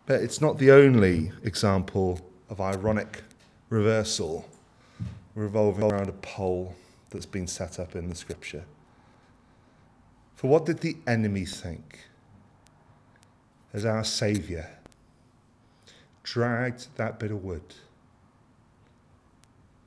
But 0.06 0.22
it's 0.22 0.42
not 0.42 0.58
the 0.58 0.72
only 0.72 1.32
example 1.44 2.20
of 2.50 2.60
ironic 2.60 3.24
reversal 3.70 4.50
revolving 5.34 5.90
around 5.90 6.10
a 6.10 6.14
pole 6.14 6.76
that's 7.10 7.26
been 7.26 7.48
set 7.48 7.80
up 7.80 7.96
in 7.96 8.10
the 8.10 8.16
scripture. 8.16 8.66
For 10.44 10.50
what 10.50 10.66
did 10.66 10.80
the 10.80 10.98
enemy 11.08 11.46
think 11.46 12.00
as 13.72 13.86
our 13.86 14.04
Saviour 14.04 14.68
dragged 16.22 16.88
that 16.98 17.18
bit 17.18 17.32
of 17.32 17.46
wood 17.46 17.64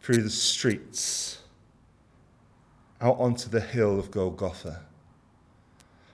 through 0.01 0.23
the 0.23 0.31
streets 0.31 1.43
out 3.03 3.19
onto 3.19 3.51
the 3.51 3.61
hill 3.61 3.99
of 3.99 4.11
Golgotha? 4.11 4.81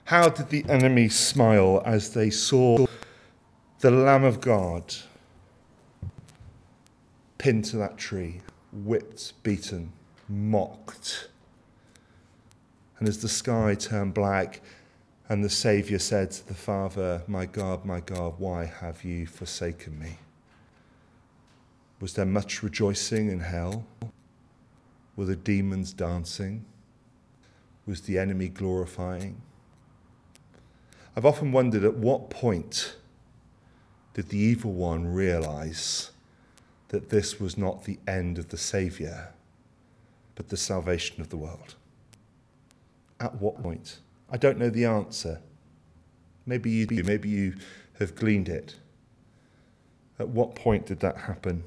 How 0.03 0.27
did 0.27 0.49
the 0.49 0.65
enemy 0.67 1.07
smile 1.07 1.81
as 1.85 2.13
they 2.13 2.29
saw 2.29 2.85
the 3.79 3.91
Lamb 3.91 4.25
of 4.25 4.41
God 4.41 4.93
pinned 7.37 7.63
to 7.63 7.77
that 7.77 7.97
tree, 7.97 8.41
whipped, 8.73 9.41
beaten, 9.43 9.93
mocked? 10.27 11.29
And 13.03 13.09
as 13.09 13.17
the 13.17 13.27
sky 13.27 13.75
turned 13.75 14.13
black, 14.13 14.61
and 15.27 15.43
the 15.43 15.49
Saviour 15.49 15.99
said 15.99 16.31
to 16.31 16.47
the 16.47 16.53
Father, 16.53 17.21
My 17.27 17.45
God, 17.45 17.83
my 17.83 17.99
God, 17.99 18.35
why 18.37 18.63
have 18.63 19.03
you 19.03 19.27
forsaken 19.27 19.99
me? 19.99 20.19
Was 21.99 22.13
there 22.13 22.23
much 22.23 22.63
rejoicing 22.63 23.29
in 23.29 23.41
hell? 23.41 23.85
Were 25.17 25.25
the 25.25 25.35
demons 25.35 25.91
dancing? 25.91 26.63
Was 27.85 27.99
the 27.99 28.17
enemy 28.17 28.47
glorifying? 28.47 29.41
I've 31.13 31.25
often 31.25 31.51
wondered 31.51 31.83
at 31.83 31.95
what 31.95 32.29
point 32.29 32.95
did 34.13 34.29
the 34.29 34.37
evil 34.37 34.71
one 34.71 35.07
realize 35.07 36.11
that 36.87 37.09
this 37.09 37.37
was 37.37 37.57
not 37.57 37.83
the 37.83 37.99
end 38.07 38.37
of 38.37 38.47
the 38.47 38.57
Saviour, 38.57 39.33
but 40.35 40.47
the 40.47 40.55
salvation 40.55 41.19
of 41.19 41.27
the 41.27 41.35
world? 41.35 41.75
At 43.23 43.35
what 43.35 43.63
point? 43.63 43.99
I 44.29 44.35
don't 44.35 44.57
know 44.57 44.69
the 44.69 44.83
answer. 44.83 45.39
Maybe 46.45 46.69
you 46.69 46.85
do. 46.85 47.01
Maybe 47.03 47.29
you 47.29 47.55
have 47.99 48.15
gleaned 48.15 48.49
it. 48.49 48.75
At 50.19 50.27
what 50.27 50.55
point 50.55 50.87
did 50.87 50.99
that 50.99 51.15
happen? 51.15 51.63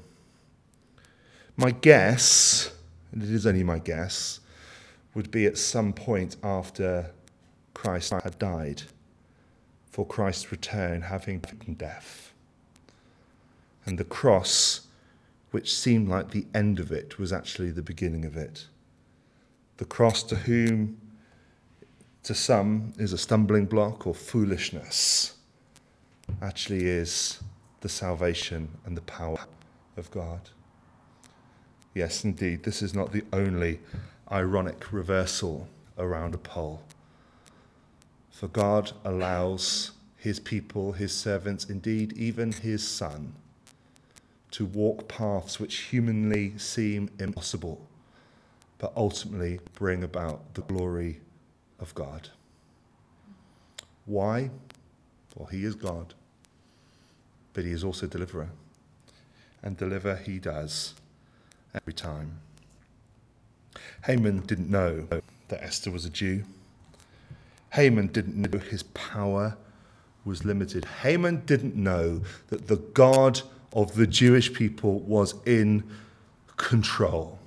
My 1.55 1.71
guess, 1.71 2.71
and 3.11 3.23
it 3.23 3.31
is 3.31 3.47
only 3.47 3.63
my 3.63 3.79
guess, 3.79 4.39
would 5.15 5.31
be 5.31 5.47
at 5.47 5.57
some 5.57 5.93
point 5.93 6.35
after 6.43 7.09
Christ 7.73 8.13
had 8.13 8.37
died, 8.37 8.83
for 9.89 10.05
Christ's 10.05 10.51
return 10.51 11.01
having 11.01 11.39
beaten 11.39 11.73
death. 11.73 12.33
And 13.83 13.97
the 13.97 14.03
cross, 14.03 14.81
which 15.49 15.75
seemed 15.75 16.07
like 16.07 16.29
the 16.29 16.45
end 16.53 16.79
of 16.79 16.91
it, 16.91 17.17
was 17.17 17.33
actually 17.33 17.71
the 17.71 17.81
beginning 17.81 18.25
of 18.25 18.37
it. 18.37 18.67
The 19.77 19.85
cross 19.85 20.21
to 20.23 20.35
whom 20.35 20.99
to 22.27 22.35
some 22.35 22.91
is 22.97 23.13
a 23.13 23.17
stumbling 23.17 23.65
block 23.65 24.05
or 24.05 24.13
foolishness 24.13 25.37
actually 26.41 26.85
is 26.85 27.39
the 27.79 27.87
salvation 27.87 28.67
and 28.85 28.97
the 28.97 29.01
power 29.03 29.39
of 29.95 30.11
God. 30.11 30.41
Yes, 31.93 32.25
indeed, 32.25 32.63
this 32.63 32.81
is 32.81 32.93
not 32.93 33.13
the 33.13 33.23
only 33.31 33.79
ironic 34.29 34.91
reversal 34.91 35.69
around 35.97 36.35
a 36.35 36.37
pole. 36.37 36.81
For 38.29 38.49
God 38.49 38.91
allows 39.05 39.91
his 40.17 40.37
people, 40.37 40.91
his 40.91 41.13
servants, 41.13 41.63
indeed, 41.69 42.11
even 42.17 42.51
his 42.51 42.85
son, 42.85 43.35
to 44.51 44.65
walk 44.65 45.07
paths 45.07 45.61
which 45.61 45.77
humanly 45.77 46.57
seem 46.57 47.09
impossible, 47.19 47.87
but 48.79 48.91
ultimately 48.97 49.61
bring 49.75 50.03
about 50.03 50.53
the 50.55 50.61
glory 50.63 51.21
of 51.79 51.93
God. 51.95 52.29
Why? 54.05 54.49
Well, 55.35 55.47
He 55.47 55.63
is 55.63 55.75
God, 55.75 56.13
but 57.53 57.65
He 57.65 57.71
is 57.71 57.83
also 57.83 58.07
deliverer. 58.07 58.49
And 59.63 59.75
deliver 59.75 60.15
He 60.15 60.39
does 60.39 60.93
every 61.73 61.93
time. 61.93 62.39
Haman 64.05 64.41
didn't 64.41 64.69
know 64.69 65.07
that 65.47 65.63
Esther 65.63 65.91
was 65.91 66.05
a 66.05 66.09
Jew. 66.09 66.43
Haman 67.73 68.07
didn't 68.07 68.35
know 68.35 68.59
his 68.59 68.83
power 68.83 69.57
was 70.23 70.45
limited. 70.45 70.85
Haman 71.03 71.43
didn't 71.45 71.75
know 71.75 72.21
that 72.47 72.67
the 72.67 72.77
God 72.77 73.41
of 73.73 73.95
the 73.95 74.07
Jewish 74.07 74.53
people 74.53 74.99
was 74.99 75.35
in 75.45 75.83
control. 76.57 77.39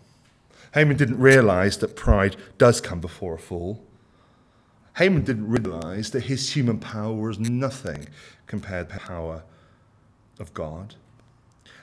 Haman 0.74 0.96
didn't 0.96 1.18
realize 1.18 1.78
that 1.78 1.96
pride 1.96 2.36
does 2.58 2.80
come 2.80 3.00
before 3.00 3.34
a 3.34 3.38
fall. 3.38 3.82
Haman 4.96 5.24
didn't 5.24 5.48
realize 5.48 6.10
that 6.10 6.24
his 6.24 6.54
human 6.54 6.78
power 6.78 7.14
was 7.14 7.38
nothing 7.38 8.08
compared 8.46 8.88
to 8.88 8.94
the 8.94 9.00
power 9.00 9.42
of 10.38 10.52
God. 10.54 10.94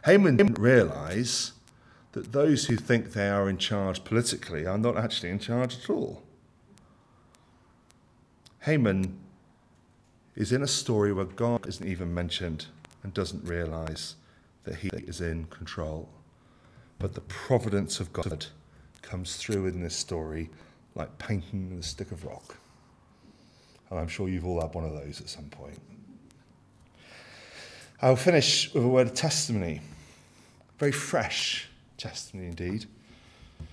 Haman 0.06 0.38
didn't 0.38 0.60
realize 0.60 1.54
that 2.12 2.32
those 2.32 2.65
who 2.65 2.76
think 2.76 3.13
they 3.13 3.30
are 3.30 3.50
in 3.50 3.58
charge 3.58 4.04
politically 4.04 4.65
are 4.65 4.78
not 4.78 4.98
actually 4.98 5.30
in 5.30 5.39
charge 5.39 5.78
at 5.78 5.89
all. 5.89 6.24
Haman 8.62 9.17
is 10.36 10.52
in 10.52 10.62
a 10.62 10.67
story 10.67 11.13
where 11.13 11.26
God 11.26 11.67
isn't 11.67 11.88
even 11.88 12.13
mentioned 12.13 12.67
and 13.04 13.13
doesn't 13.13 13.43
realize 13.43 14.15
that 14.65 14.76
He 14.76 14.89
is 14.93 15.22
in 15.22 15.46
control. 15.46 16.10
But 17.00 17.13
the 17.13 17.22
providence 17.22 18.00
of 18.00 18.12
God 18.12 18.48
comes 19.02 19.38
through 19.38 19.67
in 19.67 19.82
this 19.82 19.96
story 19.96 20.50
like 20.96 21.17
painting 21.17 21.70
with 21.70 21.80
a 21.80 21.88
stick 21.88 22.12
of 22.12 22.26
rock. 22.26 22.58
And 23.89 24.00
I'm 24.00 24.08
sure 24.08 24.28
you've 24.28 24.45
all 24.45 24.62
had 24.62 24.73
one 24.73 24.84
of 24.84 24.93
those 24.93 25.21
at 25.21 25.30
some 25.30 25.45
point. 25.45 25.80
I'll 28.02 28.15
finish 28.15 28.73
with 28.73 28.84
a 28.84 28.88
word 28.88 29.08
of 29.08 29.13
testimony. 29.13 29.82
Very 30.78 30.91
fresh 30.91 31.67
testimony 31.97 32.50
indeed. 32.50 32.86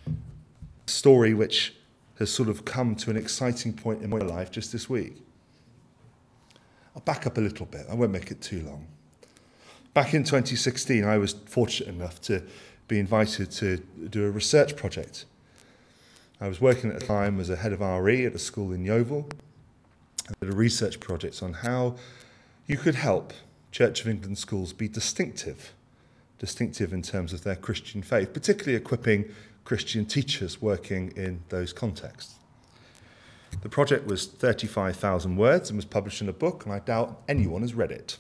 A 0.07 0.91
story 0.91 1.35
which 1.35 1.75
has 2.19 2.31
sort 2.33 2.49
of 2.49 2.65
come 2.65 2.95
to 2.97 3.11
an 3.11 3.17
exciting 3.17 3.73
point 3.73 4.03
in 4.03 4.11
my 4.11 4.19
life 4.19 4.51
just 4.51 4.73
this 4.73 4.89
week. 4.89 5.17
I'll 6.95 7.03
back 7.03 7.27
up 7.27 7.37
a 7.37 7.41
little 7.41 7.67
bit, 7.67 7.87
I 7.91 7.95
won't 7.95 8.13
make 8.13 8.31
it 8.31 8.41
too 8.41 8.63
long. 8.63 8.87
Back 9.95 10.15
in 10.15 10.25
2016, 10.25 11.05
I 11.05 11.19
was 11.19 11.35
fortunate 11.47 11.95
enough 11.95 12.21
to 12.23 12.43
be 12.89 12.99
invited 12.99 13.51
to 13.53 13.77
do 14.11 14.25
a 14.25 14.31
research 14.31 14.77
project. 14.77 15.25
I 16.41 16.49
was 16.49 16.61
working 16.61 16.91
at 16.91 17.01
the 17.01 17.07
time 17.07 17.41
as 17.41 17.51
a 17.51 17.57
head 17.57 17.73
of 17.73 17.81
RE 17.81 18.27
at 18.27 18.35
a 18.35 18.39
school 18.39 18.73
in 18.73 18.85
Yeovil. 18.85 19.29
Did 20.41 20.51
a 20.51 20.57
research 20.57 21.01
project 21.01 21.43
on 21.43 21.53
how 21.53 21.97
you 22.67 22.77
could 22.77 22.95
help 22.95 23.33
Church 23.73 24.01
of 24.01 24.09
England 24.09 24.39
schools 24.39 24.73
be 24.73 24.89
distinctive, 24.89 25.75
distinctive 26.39 26.93
in 26.93 27.03
terms 27.03 27.33
of 27.33 27.45
their 27.45 27.57
Christian 27.57 28.03
faith, 28.03 28.33
particularly 28.33 28.77
equipping 28.77 29.31
Christian 29.65 30.07
teachers 30.07 30.63
working 30.63 31.13
in 31.17 31.43
those 31.49 31.73
contexts. 31.73 32.35
The 33.63 33.69
project 33.69 34.07
was 34.07 34.27
35,000 34.27 35.37
words 35.37 35.71
and 35.71 35.77
was 35.77 35.85
published 35.85 36.21
in 36.21 36.29
a 36.29 36.33
book, 36.33 36.65
and 36.65 36.75
I 36.75 36.79
doubt 36.81 37.23
anyone 37.29 37.63
has 37.63 37.75
read 37.75 37.91
it. 37.91 38.19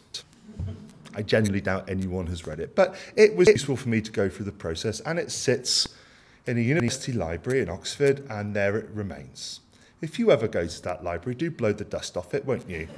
I 1.14 1.22
genuinely 1.22 1.60
doubt 1.60 1.88
anyone 1.88 2.26
has 2.26 2.46
read 2.46 2.60
it. 2.60 2.74
But 2.74 2.96
it 3.16 3.36
was 3.36 3.48
useful 3.48 3.76
for 3.76 3.88
me 3.88 4.00
to 4.00 4.10
go 4.10 4.28
through 4.28 4.46
the 4.46 4.52
process, 4.52 5.00
and 5.00 5.18
it 5.18 5.30
sits 5.30 5.88
in 6.46 6.58
a 6.58 6.60
university 6.60 7.12
library 7.12 7.60
in 7.60 7.68
Oxford, 7.68 8.26
and 8.28 8.54
there 8.54 8.76
it 8.76 8.88
remains. 8.90 9.60
If 10.00 10.18
you 10.18 10.30
ever 10.30 10.48
go 10.48 10.66
to 10.66 10.82
that 10.82 11.02
library, 11.02 11.34
do 11.34 11.50
blow 11.50 11.72
the 11.72 11.84
dust 11.84 12.16
off 12.16 12.34
it, 12.34 12.44
won't 12.44 12.68
you? 12.68 12.88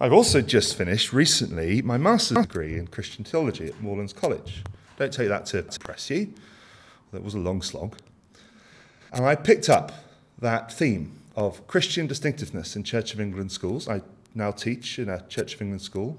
I've 0.00 0.12
also 0.12 0.40
just 0.40 0.76
finished 0.76 1.12
recently 1.12 1.80
my 1.80 1.96
master's 1.96 2.38
degree 2.38 2.76
in 2.76 2.88
Christian 2.88 3.24
theology 3.24 3.66
at 3.66 3.80
Moorlands 3.80 4.12
College. 4.12 4.64
Don't 4.96 5.12
take 5.12 5.28
that 5.28 5.46
to 5.46 5.58
impress 5.58 6.10
you. 6.10 6.34
That 7.12 7.22
was 7.22 7.34
a 7.34 7.38
long 7.38 7.62
slog. 7.62 7.96
And 9.12 9.24
I 9.24 9.36
picked 9.36 9.68
up 9.68 9.92
that 10.40 10.72
theme 10.72 11.12
of 11.36 11.66
Christian 11.66 12.06
distinctiveness 12.06 12.74
in 12.74 12.82
Church 12.82 13.14
of 13.14 13.20
England 13.20 13.52
schools. 13.52 13.88
I 13.88 14.02
now 14.34 14.50
teach 14.50 14.98
in 14.98 15.08
a 15.08 15.20
Church 15.28 15.54
of 15.54 15.62
England 15.62 15.82
school 15.82 16.18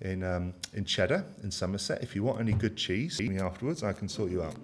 in, 0.00 0.22
um, 0.22 0.54
in 0.74 0.84
Cheddar 0.84 1.24
in 1.42 1.50
Somerset. 1.50 2.02
If 2.02 2.14
you 2.14 2.22
want 2.22 2.40
any 2.40 2.52
good 2.52 2.76
cheese, 2.76 3.16
see 3.16 3.28
me 3.28 3.40
afterwards, 3.40 3.82
I 3.82 3.92
can 3.92 4.08
sort 4.08 4.30
you 4.30 4.42
out. 4.42 4.54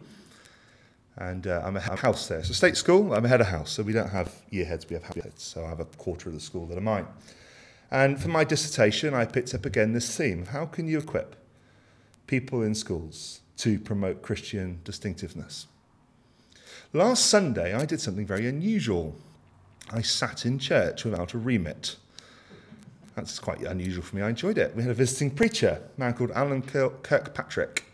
And 1.19 1.49
uh, 1.49 1.63
I'm 1.65 1.77
a 1.77 1.81
house 1.81 2.29
there. 2.29 2.39
A 2.39 2.45
state 2.45 2.77
school, 2.77 3.13
I'm 3.13 3.25
a 3.25 3.29
head 3.29 3.41
of 3.41 3.49
house, 3.49 3.73
so 3.73 3.83
we 3.83 3.93
don't 3.93 4.11
have 4.11 4.33
year 4.51 4.65
heads, 4.65 4.89
we 4.89 4.95
have 4.95 5.03
house 5.03 5.17
heads. 5.17 5.43
So 5.43 5.65
I 5.65 5.69
have 5.69 5.81
a 5.81 5.85
quarter 5.85 6.29
of 6.29 6.35
the 6.35 6.41
school 6.41 6.67
that 6.67 6.79
are 6.79 6.83
mine. 6.83 7.07
And 7.91 8.21
for 8.21 8.29
my 8.29 8.45
dissertation, 8.45 9.15
I 9.15 9.25
picked 9.25 9.53
up 9.53 9.67
again 9.67 9.93
this 9.93 10.17
theme 10.17 10.47
how 10.47 10.67
can 10.67 10.87
you 10.87 10.99
equip 10.99 11.35
people 12.27 12.63
in 12.63 12.75
schools 12.75 13.41
to 13.59 13.81
promote 13.81 14.23
Christian 14.23 14.81
distinctiveness? 14.85 15.67
Last 16.93 17.27
Sunday, 17.27 17.75
I 17.75 17.85
did 17.85 18.01
something 18.01 18.27
very 18.27 18.47
unusual. 18.47 19.17
I 19.91 20.03
sat 20.03 20.47
in 20.47 20.59
church 20.59 21.05
without 21.05 21.35
a 21.35 21.39
remit. 21.39 21.97
That's 23.17 23.41
quite 23.41 23.61
unusual 23.63 24.05
for 24.05 24.15
me. 24.15 24.23
I 24.23 24.29
enjoyed 24.29 24.57
it. 24.57 24.77
We 24.77 24.83
had 24.83 24.93
a 24.93 24.95
visiting 24.95 25.33
preacher, 25.33 25.83
a 25.97 26.01
man 26.01 26.15
called 26.15 26.31
Alan 26.31 26.63
Kirkpatrick, 26.63 27.85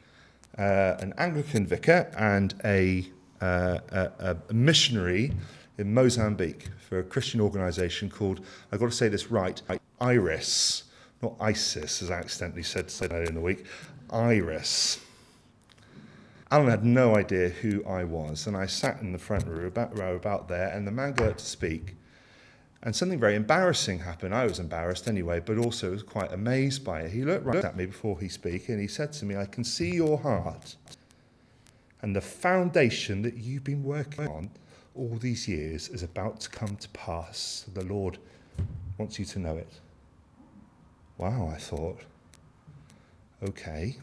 uh, 0.59 0.97
an 1.01 1.15
Anglican 1.17 1.67
vicar 1.67 2.13
and 2.17 2.55
a, 2.65 3.07
uh, 3.41 3.79
a, 3.91 4.37
a 4.51 4.55
missionary 4.55 5.33
in 5.79 5.93
Mozambique 5.93 6.69
for 6.89 7.01
a 7.01 7.03
Christian 7.03 7.41
organisation 7.41 8.09
called, 8.09 8.41
I've 8.71 8.81
got 8.81 8.91
to 8.91 8.97
say 8.97 9.09
this 9.09 9.31
right, 9.31 9.61
IRIS, 10.01 10.85
not 11.23 11.35
ISIS, 11.41 12.03
as 12.03 12.11
I 12.11 12.19
accidentally 12.19 12.63
said, 12.63 12.89
that 12.89 13.29
in 13.29 13.35
the 13.35 13.41
week, 13.41 13.65
IRIS. 14.11 15.01
Alan 16.51 16.69
had 16.69 16.85
no 16.85 17.17
idea 17.17 17.49
who 17.49 17.85
I 17.85 18.05
was, 18.05 18.47
and 18.47 18.57
I 18.57 18.67
sat 18.67 19.01
in 19.01 19.13
the 19.13 19.19
front 19.19 19.47
row 19.47 19.67
about, 19.67 19.99
row 19.99 20.15
about 20.15 20.49
there, 20.49 20.69
and 20.69 20.87
the 20.87 20.93
man 20.93 21.15
got 21.15 21.39
to 21.39 21.45
speak, 21.45 21.97
and 22.83 22.95
something 22.95 23.19
very 23.19 23.35
embarrassing 23.35 24.01
happened. 24.01 24.35
I 24.35 24.45
was 24.45 24.61
embarrassed 24.61 25.09
anyway, 25.09 25.41
but 25.41 25.59
also 25.59 25.91
was 25.91 26.03
quite 26.03 26.33
amazed 26.33 26.85
by 26.85 27.01
it. 27.01 27.11
He 27.11 27.25
looked 27.25 27.47
right 27.47 27.65
at 27.65 27.77
me 27.77 27.87
before 27.87 28.21
he 28.21 28.29
spoke, 28.29 28.69
and 28.69 28.81
he 28.81 28.87
said 28.87 29.13
to 29.15 29.25
me, 29.25 29.37
I 29.37 29.47
can 29.47 29.65
see 29.65 29.95
your 29.95 30.19
heart 30.19 30.77
and 32.05 32.15
the 32.15 32.21
foundation 32.21 33.23
that 33.23 33.39
you've 33.39 33.65
been 33.65 33.83
working 33.83 34.29
on 34.29 34.51
all 34.95 35.17
these 35.23 35.49
years 35.49 35.89
is 35.89 36.03
about 36.03 36.39
to 36.39 36.51
come 36.51 36.77
to 36.77 36.89
pass. 36.91 37.65
The 37.73 37.83
Lord 37.83 38.19
wants 38.99 39.19
you 39.19 39.25
to 39.25 39.39
know 39.39 39.57
it. 39.57 39.73
Wow, 41.17 41.51
I 41.51 41.57
thought. 41.57 42.01
Okay. 43.43 43.97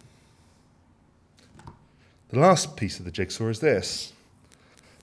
The 2.30 2.40
last 2.40 2.76
piece 2.76 2.98
of 2.98 3.06
the 3.06 3.12
jigsaw 3.12 3.50
is 3.50 3.60
this. 3.60 4.14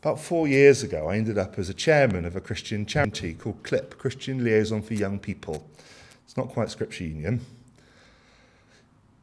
About 0.01 0.19
four 0.19 0.49
years 0.49 0.83
ago, 0.83 1.07
I 1.09 1.19
ended 1.19 1.39
up 1.39 1.57
as 1.57 1.69
a 1.69 1.75
chairman 1.75 2.25
of 2.25 2.35
a 2.35 2.41
Christian 2.41 2.85
charity 2.85 3.33
called 3.33 3.63
CLIP, 3.63 3.97
Christian 3.97 4.43
Liaison 4.43 4.83
for 4.83 4.95
Young 4.95 5.21
People. 5.21 5.65
It's 6.25 6.37
not 6.37 6.49
quite 6.49 6.69
Scripture 6.69 7.05
Union. 7.05 7.47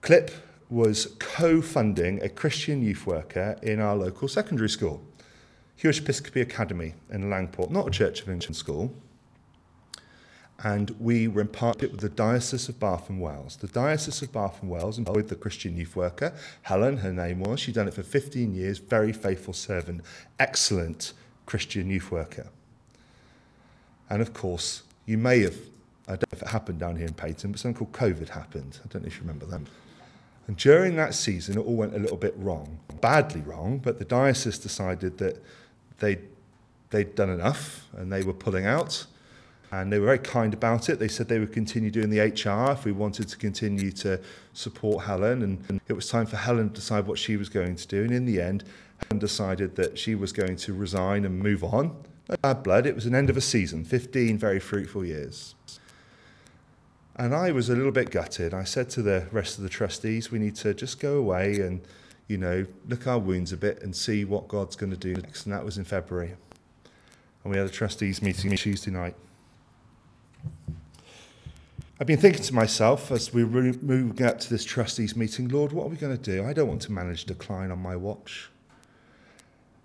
CLIP 0.01 0.31
was 0.69 1.15
co 1.19 1.61
funding 1.61 2.21
a 2.23 2.29
Christian 2.29 2.81
youth 2.81 3.05
worker 3.05 3.57
in 3.61 3.79
our 3.79 3.95
local 3.95 4.27
secondary 4.27 4.69
school. 4.69 5.01
Huish 5.81 6.01
Episcopi 6.01 6.41
Academy 6.41 6.93
in 7.11 7.25
Langport, 7.25 7.69
not 7.69 7.87
a 7.87 7.91
Church 7.91 8.21
of 8.21 8.29
England 8.29 8.55
school. 8.55 8.93
And 10.63 10.95
we 11.01 11.27
were 11.27 11.41
in 11.41 11.49
partnership 11.49 11.91
with 11.91 11.99
the 11.99 12.09
Diocese 12.09 12.69
of 12.69 12.79
Bath 12.79 13.09
and 13.09 13.19
Wells. 13.19 13.57
The 13.57 13.67
Diocese 13.67 14.21
of 14.21 14.31
Bath 14.31 14.61
and 14.61 14.71
Wells 14.71 14.97
employed 14.97 15.27
the 15.27 15.35
Christian 15.35 15.75
youth 15.75 15.97
worker, 15.97 16.33
Helen, 16.61 16.97
her 16.97 17.11
name 17.11 17.41
was. 17.41 17.59
She'd 17.59 17.75
done 17.75 17.89
it 17.89 17.93
for 17.93 18.03
15 18.03 18.55
years, 18.55 18.77
very 18.77 19.11
faithful 19.11 19.53
servant, 19.53 20.01
excellent 20.39 21.11
Christian 21.45 21.89
youth 21.89 22.09
worker. 22.09 22.47
And 24.09 24.21
of 24.21 24.33
course, 24.33 24.83
you 25.05 25.17
may 25.17 25.41
have, 25.41 25.57
I 26.07 26.11
don't 26.11 26.31
know 26.31 26.37
if 26.37 26.41
it 26.41 26.47
happened 26.47 26.79
down 26.79 26.95
here 26.95 27.07
in 27.07 27.13
Peyton, 27.13 27.51
but 27.51 27.59
something 27.59 27.85
called 27.85 27.91
COVID 27.91 28.29
happened. 28.29 28.79
I 28.83 28.87
don't 28.87 29.01
know 29.01 29.07
if 29.07 29.15
you 29.15 29.21
remember 29.21 29.45
that. 29.47 29.61
And 30.47 30.57
during 30.57 30.95
that 30.95 31.15
season, 31.15 31.57
it 31.57 31.61
all 31.61 31.75
went 31.75 31.95
a 31.95 31.99
little 31.99 32.17
bit 32.17 32.35
wrong, 32.37 32.79
badly 33.01 33.41
wrong, 33.41 33.79
but 33.79 33.97
the 33.97 34.05
diocese 34.05 34.59
decided 34.59 35.17
that 35.17 35.43
they'd, 35.99 36.21
they'd 36.91 37.15
done 37.15 37.29
enough 37.29 37.87
and 37.93 38.11
they 38.11 38.23
were 38.23 38.33
pulling 38.33 38.65
out. 38.65 39.05
And 39.71 39.91
they 39.91 39.99
were 39.99 40.05
very 40.05 40.19
kind 40.19 40.53
about 40.53 40.89
it. 40.89 40.99
They 40.99 41.07
said 41.07 41.27
they 41.27 41.39
would 41.39 41.51
continue 41.51 41.89
doing 41.89 42.09
the 42.09 42.19
HR 42.19 42.71
if 42.71 42.85
we 42.85 42.91
wanted 42.91 43.27
to 43.29 43.37
continue 43.37 43.91
to 43.93 44.21
support 44.53 45.05
Helen. 45.05 45.41
And, 45.41 45.65
and 45.67 45.81
it 45.87 45.93
was 45.93 46.07
time 46.07 46.27
for 46.27 46.37
Helen 46.37 46.69
to 46.69 46.75
decide 46.75 47.07
what 47.07 47.17
she 47.17 47.35
was 47.35 47.49
going 47.49 47.75
to 47.75 47.87
do. 47.87 48.03
And 48.03 48.11
in 48.11 48.25
the 48.25 48.39
end, 48.39 48.63
Helen 49.09 49.19
decided 49.19 49.75
that 49.75 49.97
she 49.97 50.15
was 50.15 50.31
going 50.31 50.55
to 50.57 50.73
resign 50.73 51.25
and 51.25 51.39
move 51.39 51.63
on. 51.63 51.95
No 52.29 52.37
bad 52.41 52.63
blood. 52.63 52.85
It 52.85 52.95
was 52.95 53.05
an 53.05 53.15
end 53.15 53.29
of 53.29 53.37
a 53.37 53.41
season, 53.41 53.83
15 53.83 54.37
very 54.37 54.59
fruitful 54.59 55.03
years. 55.03 55.55
And 57.15 57.33
I 57.33 57.51
was 57.51 57.69
a 57.69 57.75
little 57.75 57.91
bit 57.91 58.11
gutted. 58.11 58.53
I 58.53 58.65
said 58.65 58.89
to 58.91 59.01
the 59.01 59.27
rest 59.31 59.57
of 59.57 59.63
the 59.63 59.69
trustees, 59.69 60.31
we 60.31 60.39
need 60.39 60.55
to 60.57 60.73
just 60.73 60.99
go 60.99 61.17
away 61.17 61.61
and 61.61 61.81
you 62.27 62.37
know, 62.37 62.65
look 62.87 63.07
our 63.07 63.19
wounds 63.19 63.51
a 63.51 63.57
bit 63.57 63.81
and 63.83 63.95
see 63.95 64.25
what 64.25 64.47
God's 64.47 64.75
going 64.75 64.91
to 64.91 64.97
do 64.97 65.13
next. 65.13 65.45
And 65.45 65.53
that 65.53 65.63
was 65.63 65.77
in 65.77 65.83
February. 65.83 66.33
And 67.43 67.51
we 67.51 67.57
had 67.57 67.67
a 67.67 67.71
trustees 67.71 68.21
meeting 68.21 68.55
Tuesday 68.55 68.91
night. 68.91 69.15
I've 71.99 72.07
been 72.07 72.17
thinking 72.17 72.43
to 72.43 72.53
myself 72.53 73.11
as 73.11 73.33
we 73.33 73.43
were 73.43 73.61
moving 73.81 74.25
up 74.25 74.39
to 74.39 74.49
this 74.49 74.65
trustees 74.65 75.15
meeting, 75.15 75.47
Lord, 75.47 75.71
what 75.71 75.85
are 75.85 75.89
we 75.89 75.95
going 75.95 76.17
to 76.17 76.21
do? 76.21 76.43
I 76.43 76.51
don't 76.51 76.67
want 76.67 76.81
to 76.83 76.91
manage 76.91 77.25
decline 77.25 77.71
on 77.71 77.79
my 77.79 77.95
watch. 77.95 78.49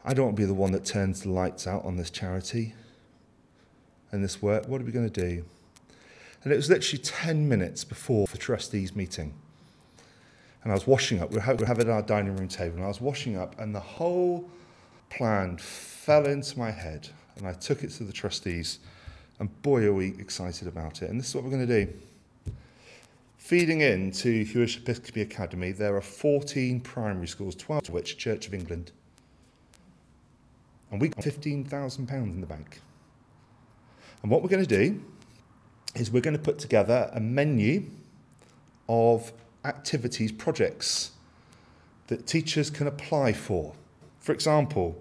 I 0.05 0.15
don't 0.15 0.27
want 0.27 0.37
to 0.37 0.43
be 0.43 0.47
the 0.47 0.55
one 0.55 0.73
that 0.73 0.85
turns 0.85 1.23
the 1.23 1.31
lights 1.31 1.67
out 1.67 1.85
on 1.85 1.97
this 1.97 2.11
charity 2.11 2.75
and 4.11 4.25
this 4.25 4.43
work. 4.43 4.67
What 4.67 4.81
are 4.81 4.85
we 4.85 4.93
going 4.93 5.09
to 5.09 5.21
do? 5.29 5.45
And 6.43 6.53
it 6.53 6.57
was 6.57 6.71
literally 6.71 7.03
10 7.03 7.49
minutes 7.49 7.85
before 7.85 8.27
the 8.27 8.39
trustees 8.39 8.97
meeting 8.97 9.35
and 10.63 10.73
I 10.73 10.75
was 10.75 10.87
washing 10.87 11.21
up. 11.21 11.31
We 11.31 11.37
were 11.37 11.43
having 11.43 11.89
our 11.89 12.03
dining 12.03 12.37
room 12.37 12.49
table, 12.49 12.77
and 12.77 12.85
I 12.85 12.89
was 12.89 13.01
washing 13.01 13.37
up, 13.37 13.59
and 13.59 13.75
the 13.75 13.81
whole 13.81 14.49
plan 15.09 15.57
fell 15.57 16.27
into 16.27 16.59
my 16.59 16.71
head, 16.71 17.09
and 17.37 17.47
I 17.47 17.55
took 17.55 17.83
it 17.83 17.91
to 17.93 18.05
the 18.05 18.13
trustees, 18.13 18.79
and 19.39 19.63
boy, 19.63 19.85
are 19.85 19.95
we 19.95 20.09
excited 20.19 20.69
about 20.69 21.03
it. 21.03 21.11
And 21.11 21.19
this 21.19 21.29
is 21.29 21.35
what 21.35 21.45
we're 21.45 21.51
going 21.51 21.67
to 21.67 21.85
do. 21.87 21.93
Feeding 23.39 23.81
into 23.81 24.45
Huish 24.45 24.83
Episcopi 24.83 25.23
Academy, 25.23 25.73
there 25.73 25.97
are 25.97 26.03
14 26.03 26.81
primary 26.81 27.27
schools, 27.27 27.55
12 27.55 27.89
of 27.89 27.95
which 27.95 28.19
Church 28.19 28.47
of 28.47 28.53
England. 28.53 28.93
And 30.91 31.01
we 31.01 31.09
got 31.09 31.25
£15,000 31.25 32.11
in 32.11 32.41
the 32.41 32.47
bank. 32.47 32.81
And 34.23 34.31
what 34.31 34.43
we're 34.43 34.51
going 34.51 34.65
to 34.65 34.89
do 34.89 35.03
is 35.95 36.11
we're 36.11 36.21
going 36.21 36.37
to 36.37 36.43
put 36.43 36.59
together 36.59 37.11
a 37.13 37.21
menu 37.21 37.85
of 38.89 39.33
activities, 39.65 40.33
projects 40.33 41.13
that 42.07 42.27
teachers 42.27 42.71
can 42.71 42.87
apply 42.87 43.33
for. 43.33 43.73
For 44.21 44.33
example, 44.33 45.01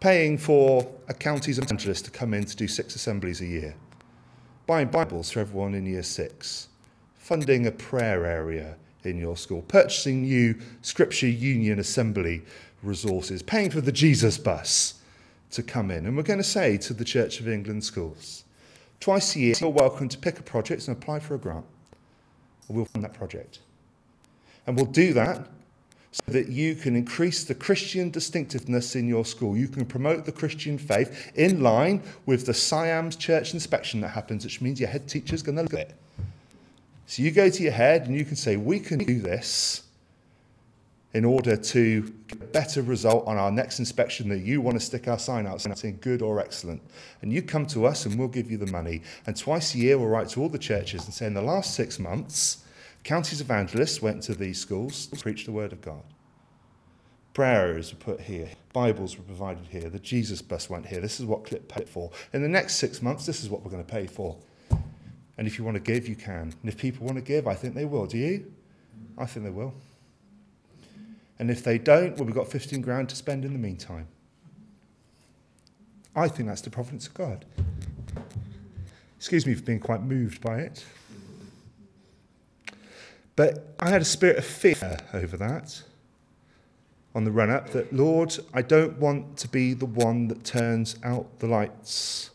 paying 0.00 0.38
for 0.38 0.86
a 1.08 1.14
county's 1.14 1.58
evangelist 1.58 2.04
to 2.04 2.10
come 2.10 2.34
in 2.34 2.44
to 2.44 2.56
do 2.56 2.68
six 2.68 2.94
assemblies 2.94 3.40
a 3.40 3.46
year, 3.46 3.74
buying 4.66 4.88
Bibles 4.88 5.30
for 5.30 5.40
everyone 5.40 5.74
in 5.74 5.86
year 5.86 6.02
six, 6.02 6.68
funding 7.16 7.66
a 7.66 7.72
prayer 7.72 8.24
area 8.24 8.76
in 9.04 9.18
your 9.18 9.36
school, 9.36 9.62
purchasing 9.62 10.22
new 10.22 10.54
Scripture 10.82 11.28
Union 11.28 11.78
Assembly 11.78 12.42
resources, 12.82 13.42
paying 13.42 13.70
for 13.70 13.80
the 13.80 13.92
Jesus 13.92 14.38
bus 14.38 15.00
to 15.50 15.62
come 15.62 15.90
in. 15.90 16.06
And 16.06 16.16
we're 16.16 16.22
going 16.22 16.38
to 16.38 16.44
say 16.44 16.76
to 16.78 16.92
the 16.92 17.04
Church 17.04 17.40
of 17.40 17.48
England 17.48 17.84
schools, 17.84 18.44
twice 19.00 19.36
a 19.36 19.40
year, 19.40 19.54
you're 19.60 19.70
welcome 19.70 20.08
to 20.08 20.18
pick 20.18 20.38
a 20.38 20.42
project 20.42 20.88
and 20.88 20.96
apply 20.96 21.20
for 21.20 21.34
a 21.34 21.38
grant. 21.38 21.64
We'll 22.68 22.84
fund 22.84 23.04
that 23.04 23.14
project. 23.14 23.60
And 24.66 24.76
we'll 24.76 24.86
do 24.86 25.12
that 25.14 25.48
so 26.12 26.32
that 26.32 26.48
you 26.48 26.74
can 26.74 26.96
increase 26.96 27.44
the 27.44 27.54
Christian 27.54 28.10
distinctiveness 28.10 28.96
in 28.96 29.08
your 29.08 29.24
school. 29.24 29.56
You 29.56 29.68
can 29.68 29.84
promote 29.84 30.24
the 30.24 30.32
Christian 30.32 30.78
faith 30.78 31.32
in 31.34 31.62
line 31.62 32.02
with 32.26 32.46
the 32.46 32.52
SIAMS 32.52 33.18
church 33.18 33.54
inspection 33.54 34.00
that 34.00 34.08
happens, 34.08 34.44
which 34.44 34.60
means 34.60 34.80
your 34.80 34.88
head 34.88 35.08
teacher's 35.08 35.42
going 35.42 35.56
to 35.56 35.62
look 35.62 35.74
at 35.74 35.80
it. 35.80 35.94
So 37.06 37.22
you 37.22 37.30
go 37.30 37.48
to 37.48 37.62
your 37.62 37.72
head 37.72 38.06
and 38.06 38.14
you 38.14 38.24
can 38.24 38.36
say, 38.36 38.56
We 38.56 38.80
can 38.80 38.98
do 38.98 39.20
this 39.20 39.84
in 41.14 41.24
order 41.24 41.56
to 41.56 42.02
get 42.28 42.40
a 42.40 42.44
better 42.44 42.82
result 42.82 43.26
on 43.26 43.38
our 43.38 43.50
next 43.50 43.78
inspection 43.78 44.28
that 44.28 44.40
you 44.40 44.60
want 44.60 44.78
to 44.78 44.84
stick 44.84 45.08
our 45.08 45.18
sign 45.18 45.46
out 45.46 45.60
saying 45.60 45.98
good 46.02 46.20
or 46.20 46.38
excellent. 46.38 46.82
And 47.22 47.32
you 47.32 47.40
come 47.40 47.66
to 47.68 47.86
us 47.86 48.04
and 48.04 48.18
we'll 48.18 48.28
give 48.28 48.50
you 48.50 48.58
the 48.58 48.66
money. 48.66 49.02
And 49.26 49.36
twice 49.36 49.74
a 49.74 49.78
year 49.78 49.96
we'll 49.96 50.08
write 50.08 50.28
to 50.30 50.42
all 50.42 50.50
the 50.50 50.58
churches 50.58 51.06
and 51.06 51.14
say, 51.14 51.26
In 51.26 51.34
the 51.34 51.42
last 51.42 51.74
six 51.74 51.98
months, 51.98 52.64
Counties 53.04 53.40
evangelists 53.40 54.02
went 54.02 54.22
to 54.24 54.34
these 54.34 54.60
schools 54.60 55.06
to 55.06 55.16
preach 55.16 55.46
the 55.46 55.52
word 55.52 55.72
of 55.72 55.80
God. 55.80 56.02
Prayer 57.32 57.68
areas 57.68 57.92
were 57.92 58.00
put 58.00 58.20
here. 58.20 58.50
Bibles 58.72 59.16
were 59.16 59.24
provided 59.24 59.66
here. 59.68 59.88
The 59.88 59.98
Jesus 59.98 60.42
bus 60.42 60.68
went 60.68 60.86
here. 60.86 61.00
This 61.00 61.20
is 61.20 61.24
what 61.24 61.44
Clip 61.44 61.68
paid 61.68 61.88
for. 61.88 62.10
In 62.32 62.42
the 62.42 62.48
next 62.48 62.76
six 62.76 63.00
months, 63.00 63.24
this 63.24 63.42
is 63.42 63.48
what 63.48 63.62
we're 63.62 63.70
going 63.70 63.84
to 63.84 63.90
pay 63.90 64.06
for. 64.06 64.36
And 65.38 65.46
if 65.46 65.56
you 65.56 65.64
want 65.64 65.76
to 65.76 65.80
give, 65.80 66.08
you 66.08 66.16
can. 66.16 66.52
And 66.60 66.64
if 66.64 66.76
people 66.76 67.06
want 67.06 67.16
to 67.16 67.22
give, 67.22 67.46
I 67.46 67.54
think 67.54 67.74
they 67.74 67.84
will. 67.84 68.06
Do 68.06 68.18
you? 68.18 68.52
I 69.16 69.24
think 69.24 69.44
they 69.44 69.52
will. 69.52 69.72
And 71.38 71.50
if 71.50 71.62
they 71.62 71.78
don't, 71.78 72.16
well, 72.16 72.24
we've 72.24 72.34
got 72.34 72.48
15 72.48 72.80
grand 72.80 73.08
to 73.10 73.16
spend 73.16 73.44
in 73.44 73.52
the 73.52 73.58
meantime. 73.58 74.08
I 76.16 76.28
think 76.28 76.48
that's 76.48 76.62
the 76.62 76.70
providence 76.70 77.06
of 77.06 77.14
God. 77.14 77.44
Excuse 79.16 79.46
me 79.46 79.54
for 79.54 79.62
being 79.62 79.80
quite 79.80 80.02
moved 80.02 80.40
by 80.40 80.58
it. 80.60 80.84
But 83.36 83.74
I 83.78 83.90
had 83.90 84.02
a 84.02 84.04
spirit 84.04 84.38
of 84.38 84.44
fear 84.44 84.98
over 85.12 85.36
that 85.36 85.82
on 87.14 87.24
the 87.24 87.30
run 87.30 87.50
up 87.50 87.70
that, 87.70 87.92
Lord, 87.92 88.36
I 88.52 88.62
don't 88.62 88.98
want 88.98 89.36
to 89.38 89.48
be 89.48 89.74
the 89.74 89.86
one 89.86 90.28
that 90.28 90.44
turns 90.44 90.96
out 91.04 91.38
the 91.38 91.46
lights. 91.46 92.30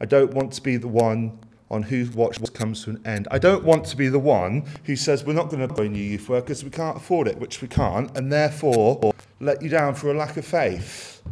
I 0.00 0.04
don't 0.04 0.32
want 0.32 0.52
to 0.54 0.62
be 0.62 0.76
the 0.76 0.88
one 0.88 1.38
on 1.72 1.82
whose 1.82 2.10
watch 2.10 2.40
comes 2.52 2.84
to 2.84 2.90
an 2.90 3.02
end. 3.06 3.26
I 3.30 3.38
don't 3.38 3.64
want 3.64 3.86
to 3.86 3.96
be 3.96 4.08
the 4.08 4.18
one 4.18 4.64
who 4.84 4.94
says 4.94 5.24
we're 5.24 5.32
not 5.32 5.48
going 5.48 5.66
to 5.66 5.74
buy 5.74 5.88
new 5.88 6.02
youth 6.02 6.28
workers, 6.28 6.62
we 6.62 6.70
can't 6.70 6.98
afford 6.98 7.26
it, 7.26 7.38
which 7.38 7.62
we 7.62 7.68
can't, 7.68 8.16
and 8.16 8.30
therefore 8.30 9.12
let 9.40 9.62
you 9.62 9.70
down 9.70 9.94
for 9.94 10.10
a 10.10 10.14
lack 10.14 10.36
of 10.36 10.44
faith. 10.44 11.22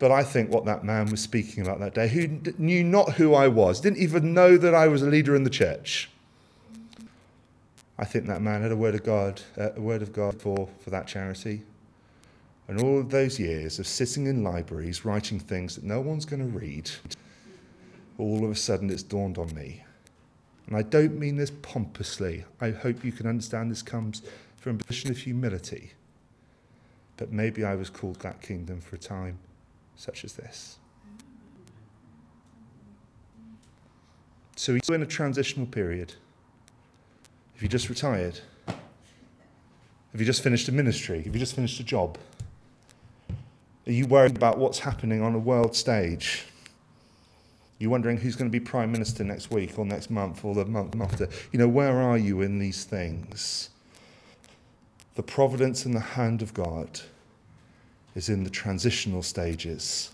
But 0.00 0.10
I 0.10 0.24
think 0.24 0.50
what 0.50 0.64
that 0.64 0.82
man 0.82 1.10
was 1.10 1.20
speaking 1.20 1.62
about 1.62 1.78
that 1.80 1.94
day, 1.94 2.08
who 2.08 2.40
knew 2.58 2.82
not 2.82 3.12
who 3.12 3.34
I 3.34 3.48
was, 3.48 3.80
didn't 3.80 3.98
even 3.98 4.34
know 4.34 4.56
that 4.56 4.74
I 4.74 4.88
was 4.88 5.02
a 5.02 5.06
leader 5.06 5.36
in 5.36 5.44
the 5.44 5.50
church, 5.50 6.10
I 7.98 8.06
think 8.06 8.26
that 8.26 8.40
man 8.40 8.62
had 8.62 8.72
a 8.72 8.76
word 8.76 8.94
of 8.94 9.04
God, 9.04 9.42
uh, 9.58 9.72
a 9.76 9.80
word 9.80 10.00
of 10.00 10.12
God 10.12 10.40
for, 10.40 10.68
for 10.80 10.90
that 10.90 11.06
charity. 11.06 11.62
And 12.66 12.80
all 12.80 12.98
of 12.98 13.10
those 13.10 13.38
years 13.38 13.78
of 13.78 13.86
sitting 13.86 14.26
in 14.26 14.42
libraries 14.42 15.04
writing 15.04 15.38
things 15.38 15.74
that 15.74 15.84
no 15.84 16.00
one's 16.00 16.24
going 16.24 16.40
to 16.40 16.58
read, 16.58 16.90
all 18.20 18.44
of 18.44 18.50
a 18.50 18.54
sudden 18.54 18.90
it's 18.90 19.02
dawned 19.02 19.38
on 19.38 19.54
me. 19.54 19.84
And 20.66 20.76
I 20.76 20.82
don't 20.82 21.18
mean 21.18 21.36
this 21.36 21.50
pompously. 21.50 22.44
I 22.60 22.70
hope 22.70 23.04
you 23.04 23.12
can 23.12 23.26
understand 23.26 23.70
this 23.70 23.82
comes 23.82 24.22
from 24.56 24.76
a 24.76 24.78
position 24.78 25.10
of 25.10 25.18
humility. 25.18 25.92
But 27.16 27.32
maybe 27.32 27.64
I 27.64 27.74
was 27.74 27.90
called 27.90 28.20
that 28.20 28.40
kingdom 28.40 28.80
for 28.80 28.96
a 28.96 28.98
time 28.98 29.38
such 29.96 30.24
as 30.24 30.34
this. 30.34 30.78
So 34.56 34.74
he's 34.74 34.88
in 34.88 35.02
a 35.02 35.06
transitional 35.06 35.66
period. 35.66 36.14
Have 37.54 37.62
you 37.62 37.68
just 37.68 37.88
retired? 37.88 38.40
Have 38.66 40.20
you 40.20 40.24
just 40.24 40.42
finished 40.42 40.68
a 40.68 40.72
ministry? 40.72 41.22
Have 41.22 41.34
you 41.34 41.40
just 41.40 41.54
finished 41.54 41.80
a 41.80 41.84
job? 41.84 42.18
Are 43.86 43.92
you 43.92 44.06
worried 44.06 44.36
about 44.36 44.58
what's 44.58 44.78
happening 44.78 45.22
on 45.22 45.34
a 45.34 45.38
world 45.38 45.74
stage? 45.74 46.44
Are 47.80 47.88
wondering 47.88 48.18
who's 48.18 48.36
going 48.36 48.50
to 48.50 48.52
be 48.52 48.62
prime 48.62 48.92
minister 48.92 49.24
next 49.24 49.50
week 49.50 49.78
or 49.78 49.86
next 49.86 50.10
month 50.10 50.44
or 50.44 50.54
the 50.54 50.66
month 50.66 51.00
after? 51.00 51.28
You 51.50 51.58
know, 51.58 51.68
where 51.68 51.98
are 51.98 52.18
you 52.18 52.42
in 52.42 52.58
these 52.58 52.84
things? 52.84 53.70
The 55.14 55.22
providence 55.22 55.86
and 55.86 55.94
the 55.94 56.00
hand 56.00 56.42
of 56.42 56.52
God 56.52 57.00
is 58.14 58.28
in 58.28 58.44
the 58.44 58.50
transitional 58.50 59.22
stages 59.22 60.10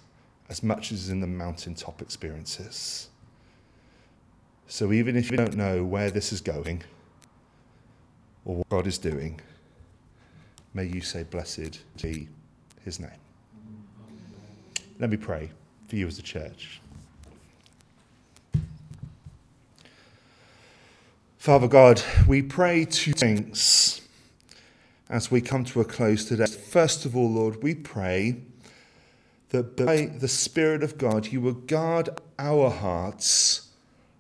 as 0.49 0.63
much 0.63 0.93
as 0.93 1.09
in 1.09 1.21
the 1.21 1.27
mountaintop 1.27 2.01
experiences. 2.01 3.09
So 4.69 4.93
even 4.93 5.17
if 5.17 5.31
you 5.31 5.37
don't 5.37 5.57
know 5.57 5.85
where 5.85 6.11
this 6.11 6.33
is 6.33 6.41
going, 6.41 6.85
or 8.45 8.59
what 8.59 8.69
God 8.69 8.87
is 8.87 8.97
doing, 8.97 9.41
may 10.73 10.85
you 10.85 11.01
say, 11.01 11.25
Blessed 11.25 11.81
be 12.01 12.29
his 12.85 13.01
name. 13.01 13.11
Let 15.01 15.11
me 15.11 15.17
pray 15.17 15.51
for 15.89 15.97
you 15.97 16.07
as 16.07 16.19
a 16.21 16.23
church. 16.23 16.81
Father 21.47 21.69
God, 21.69 22.03
we 22.27 22.43
pray 22.43 22.85
two 22.85 23.13
things 23.13 24.01
as 25.09 25.31
we 25.31 25.41
come 25.41 25.63
to 25.67 25.81
a 25.81 25.85
close 25.85 26.25
today. 26.25 26.47
First 26.47 27.05
of 27.05 27.17
all, 27.17 27.31
Lord, 27.31 27.63
we 27.63 27.73
pray 27.73 28.39
that 29.51 29.77
by 29.77 30.07
the 30.07 30.27
Spirit 30.27 30.83
of 30.83 30.99
God, 30.99 31.29
you 31.29 31.41
will 31.41 31.53
guard 31.53 32.09
our 32.37 32.69
hearts 32.69 33.69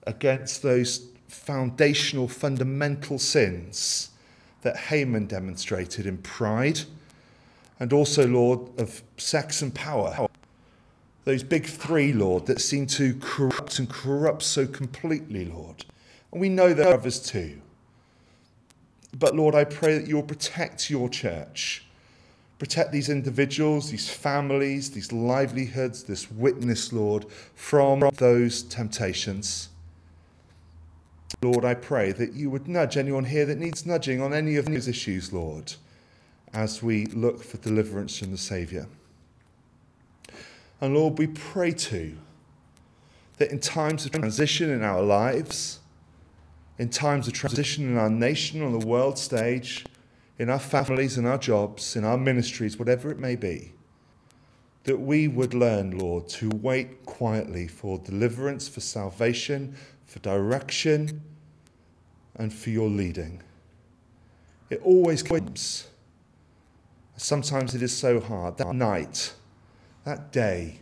against 0.06 0.62
those 0.62 1.08
foundational, 1.26 2.28
fundamental 2.28 3.18
sins 3.18 4.10
that 4.62 4.76
Haman 4.76 5.26
demonstrated 5.26 6.06
in 6.06 6.18
pride 6.18 6.82
and 7.80 7.92
also, 7.92 8.24
Lord, 8.24 8.60
of 8.78 9.02
sex 9.16 9.62
and 9.62 9.74
power. 9.74 10.28
Those 11.24 11.42
big 11.42 11.66
three, 11.66 12.12
Lord, 12.12 12.46
that 12.46 12.60
seem 12.60 12.86
to 12.86 13.16
corrupt 13.18 13.80
and 13.80 13.90
corrupt 13.90 14.44
so 14.44 14.64
completely, 14.64 15.46
Lord. 15.46 15.84
And 16.36 16.40
we 16.42 16.50
know 16.50 16.74
there 16.74 16.88
are 16.88 16.92
others 16.92 17.18
too. 17.18 17.62
But 19.18 19.34
Lord, 19.34 19.54
I 19.54 19.64
pray 19.64 19.96
that 19.96 20.06
you'll 20.06 20.22
protect 20.22 20.90
your 20.90 21.08
church. 21.08 21.86
Protect 22.58 22.92
these 22.92 23.08
individuals, 23.08 23.90
these 23.90 24.10
families, 24.10 24.90
these 24.90 25.12
livelihoods, 25.12 26.02
this 26.02 26.30
witness, 26.30 26.92
Lord, 26.92 27.24
from 27.54 28.10
those 28.18 28.62
temptations. 28.64 29.70
Lord, 31.40 31.64
I 31.64 31.72
pray 31.72 32.12
that 32.12 32.34
you 32.34 32.50
would 32.50 32.68
nudge 32.68 32.98
anyone 32.98 33.24
here 33.24 33.46
that 33.46 33.56
needs 33.56 33.86
nudging 33.86 34.20
on 34.20 34.34
any 34.34 34.56
of 34.56 34.66
these 34.66 34.88
issues, 34.88 35.32
Lord, 35.32 35.72
as 36.52 36.82
we 36.82 37.06
look 37.06 37.42
for 37.42 37.56
deliverance 37.56 38.18
from 38.18 38.32
the 38.32 38.36
Saviour. 38.36 38.88
And 40.82 40.94
Lord, 40.94 41.18
we 41.18 41.28
pray 41.28 41.72
too 41.72 42.18
that 43.38 43.50
in 43.50 43.58
times 43.58 44.04
of 44.04 44.12
transition 44.12 44.68
in 44.68 44.82
our 44.82 45.00
lives, 45.00 45.80
in 46.78 46.88
times 46.88 47.26
of 47.26 47.32
transition 47.32 47.86
in 47.86 47.96
our 47.96 48.10
nation, 48.10 48.62
on 48.62 48.78
the 48.78 48.86
world 48.86 49.18
stage, 49.18 49.84
in 50.38 50.50
our 50.50 50.58
families, 50.58 51.16
in 51.16 51.26
our 51.26 51.38
jobs, 51.38 51.96
in 51.96 52.04
our 52.04 52.18
ministries, 52.18 52.78
whatever 52.78 53.10
it 53.10 53.18
may 53.18 53.36
be, 53.36 53.72
that 54.84 54.98
we 54.98 55.26
would 55.26 55.54
learn, 55.54 55.98
Lord, 55.98 56.28
to 56.28 56.50
wait 56.50 57.04
quietly 57.06 57.66
for 57.66 57.98
deliverance, 57.98 58.68
for 58.68 58.80
salvation, 58.80 59.74
for 60.04 60.18
direction, 60.20 61.22
and 62.36 62.52
for 62.52 62.70
your 62.70 62.88
leading. 62.88 63.42
It 64.68 64.80
always 64.82 65.22
comes. 65.22 65.88
Sometimes 67.16 67.74
it 67.74 67.82
is 67.82 67.96
so 67.96 68.20
hard. 68.20 68.58
That 68.58 68.74
night, 68.74 69.32
that 70.04 70.32
day, 70.32 70.80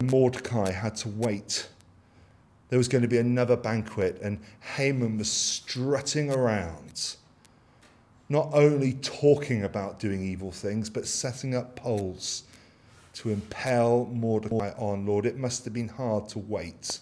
Mordecai 0.00 0.72
had 0.72 0.96
to 0.96 1.08
wait. 1.08 1.68
There 2.72 2.78
was 2.78 2.88
going 2.88 3.02
to 3.02 3.08
be 3.08 3.18
another 3.18 3.54
banquet, 3.54 4.18
and 4.22 4.40
Haman 4.76 5.18
was 5.18 5.30
strutting 5.30 6.32
around, 6.32 7.16
not 8.30 8.48
only 8.54 8.94
talking 8.94 9.62
about 9.62 9.98
doing 9.98 10.24
evil 10.24 10.50
things, 10.50 10.88
but 10.88 11.06
setting 11.06 11.54
up 11.54 11.76
poles 11.76 12.44
to 13.12 13.28
impel 13.28 14.06
Mordecai 14.06 14.70
on. 14.78 15.04
Lord, 15.04 15.26
it 15.26 15.36
must 15.36 15.66
have 15.66 15.74
been 15.74 15.88
hard 15.88 16.30
to 16.30 16.38
wait. 16.38 17.00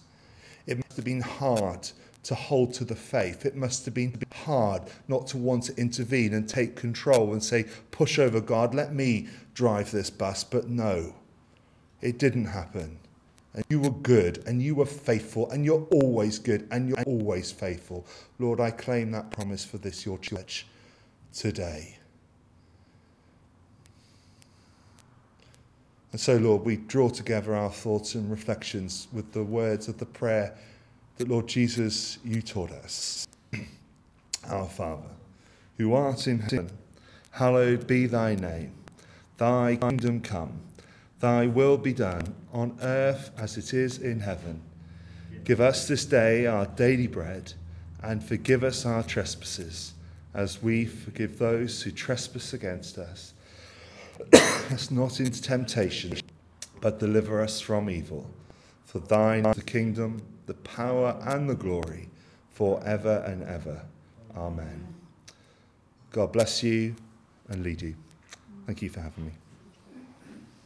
It 0.67 0.79
must 0.79 0.97
have 0.97 1.05
been 1.05 1.21
hard 1.21 1.89
to 2.25 2.35
hold 2.35 2.75
to 2.75 2.85
the 2.85 2.97
faith. 2.97 3.47
It 3.47 3.55
must 3.55 3.85
have 3.85 3.95
been 3.95 4.21
hard 4.35 4.83
not 5.07 5.29
to 5.29 5.37
want 5.37 5.63
to 5.67 5.77
intervene 5.77 6.35
and 6.35 6.49
take 6.49 6.75
control 6.75 7.33
and 7.33 7.45
say, 7.45 7.67
push 7.93 8.19
over, 8.19 8.41
God, 8.41 8.75
let 8.75 8.93
me 8.93 9.29
drive 9.55 9.93
this 9.93 10.11
bus. 10.11 10.43
But 10.43 10.69
no, 10.69 11.15
it 12.01 12.19
didn't 12.19 12.47
happen. 12.47 12.99
And 13.55 13.65
you 13.69 13.81
were 13.81 13.91
good 13.91 14.45
and 14.47 14.63
you 14.63 14.77
were 14.77 14.87
faithful 14.87 15.51
and 15.51 15.65
you're 15.65 15.87
always 15.91 16.39
good 16.39 16.69
and 16.71 16.89
you're 16.89 17.03
always 17.03 17.51
faithful. 17.51 18.07
Lord, 18.39 18.61
I 18.61 18.71
claim 18.71 19.11
that 19.11 19.31
promise 19.31 19.65
for 19.65 19.79
this, 19.79 20.07
your 20.07 20.19
church, 20.19 20.67
today. 21.33 21.99
And 26.13 26.21
so, 26.21 26.37
Lord, 26.37 26.65
we 26.65 26.77
draw 26.77 27.09
together 27.09 27.55
our 27.55 27.71
thoughts 27.71 28.15
and 28.15 28.31
reflections 28.31 29.09
with 29.13 29.33
the 29.33 29.45
words 29.45 29.89
of 29.89 29.99
the 29.99 30.07
prayer 30.07 30.57
that, 31.19 31.29
Lord 31.29 31.47
Jesus, 31.47 32.19
you 32.25 32.43
taught 32.43 32.73
us. 32.73 33.27
our 34.49 34.69
Father, 34.69 35.09
who 35.79 35.95
art 35.95 36.27
in 36.27 36.39
heaven, 36.41 36.71
hallowed 37.31 37.87
be 37.87 38.07
thy 38.07 38.35
name. 38.35 38.73
Thy 39.39 39.77
kingdom 39.77 40.21
come, 40.21 40.61
thy 41.21 41.47
will 41.47 41.77
be 41.77 41.93
done 41.93 42.35
on 42.53 42.77
earth 42.83 43.31
as 43.39 43.57
it 43.57 43.73
is 43.73 43.99
in 43.99 44.21
heaven. 44.21 44.63
Give 45.45 45.61
us 45.61 45.87
this 45.87 46.05
day 46.05 46.47
our 46.47 46.67
daily 46.67 47.07
bread, 47.07 47.53
and 48.03 48.23
forgive 48.23 48.65
us 48.65 48.85
our 48.85 49.03
trespasses, 49.03 49.95
as 50.35 50.63
we 50.63 50.85
forgive 50.85 51.39
those 51.39 51.83
who 51.83 51.91
trespass 51.91 52.53
against 52.53 52.99
us 52.99 53.35
us 54.73 54.91
not 54.91 55.21
into 55.21 55.41
temptation, 55.41 56.15
but 56.81 56.99
deliver 56.99 57.41
us 57.43 57.61
from 57.61 57.91
evil. 57.91 58.29
For 58.85 58.99
thine 58.99 59.47
is 59.47 59.57
the 59.57 59.63
kingdom, 59.63 60.23
the 60.47 60.55
power, 60.55 61.17
and 61.27 61.49
the 61.49 61.55
glory, 61.55 62.09
for 62.51 62.83
ever 62.85 63.19
and 63.27 63.43
ever. 63.45 63.83
Amen. 64.37 64.95
God 66.11 66.33
bless 66.33 66.63
you 66.63 66.95
and 67.49 67.63
lead 67.63 67.83
you. 67.83 67.95
Thank 68.67 68.83
you 68.83 68.91
for 68.91 69.01
having 69.01 69.27
me. 69.27 69.33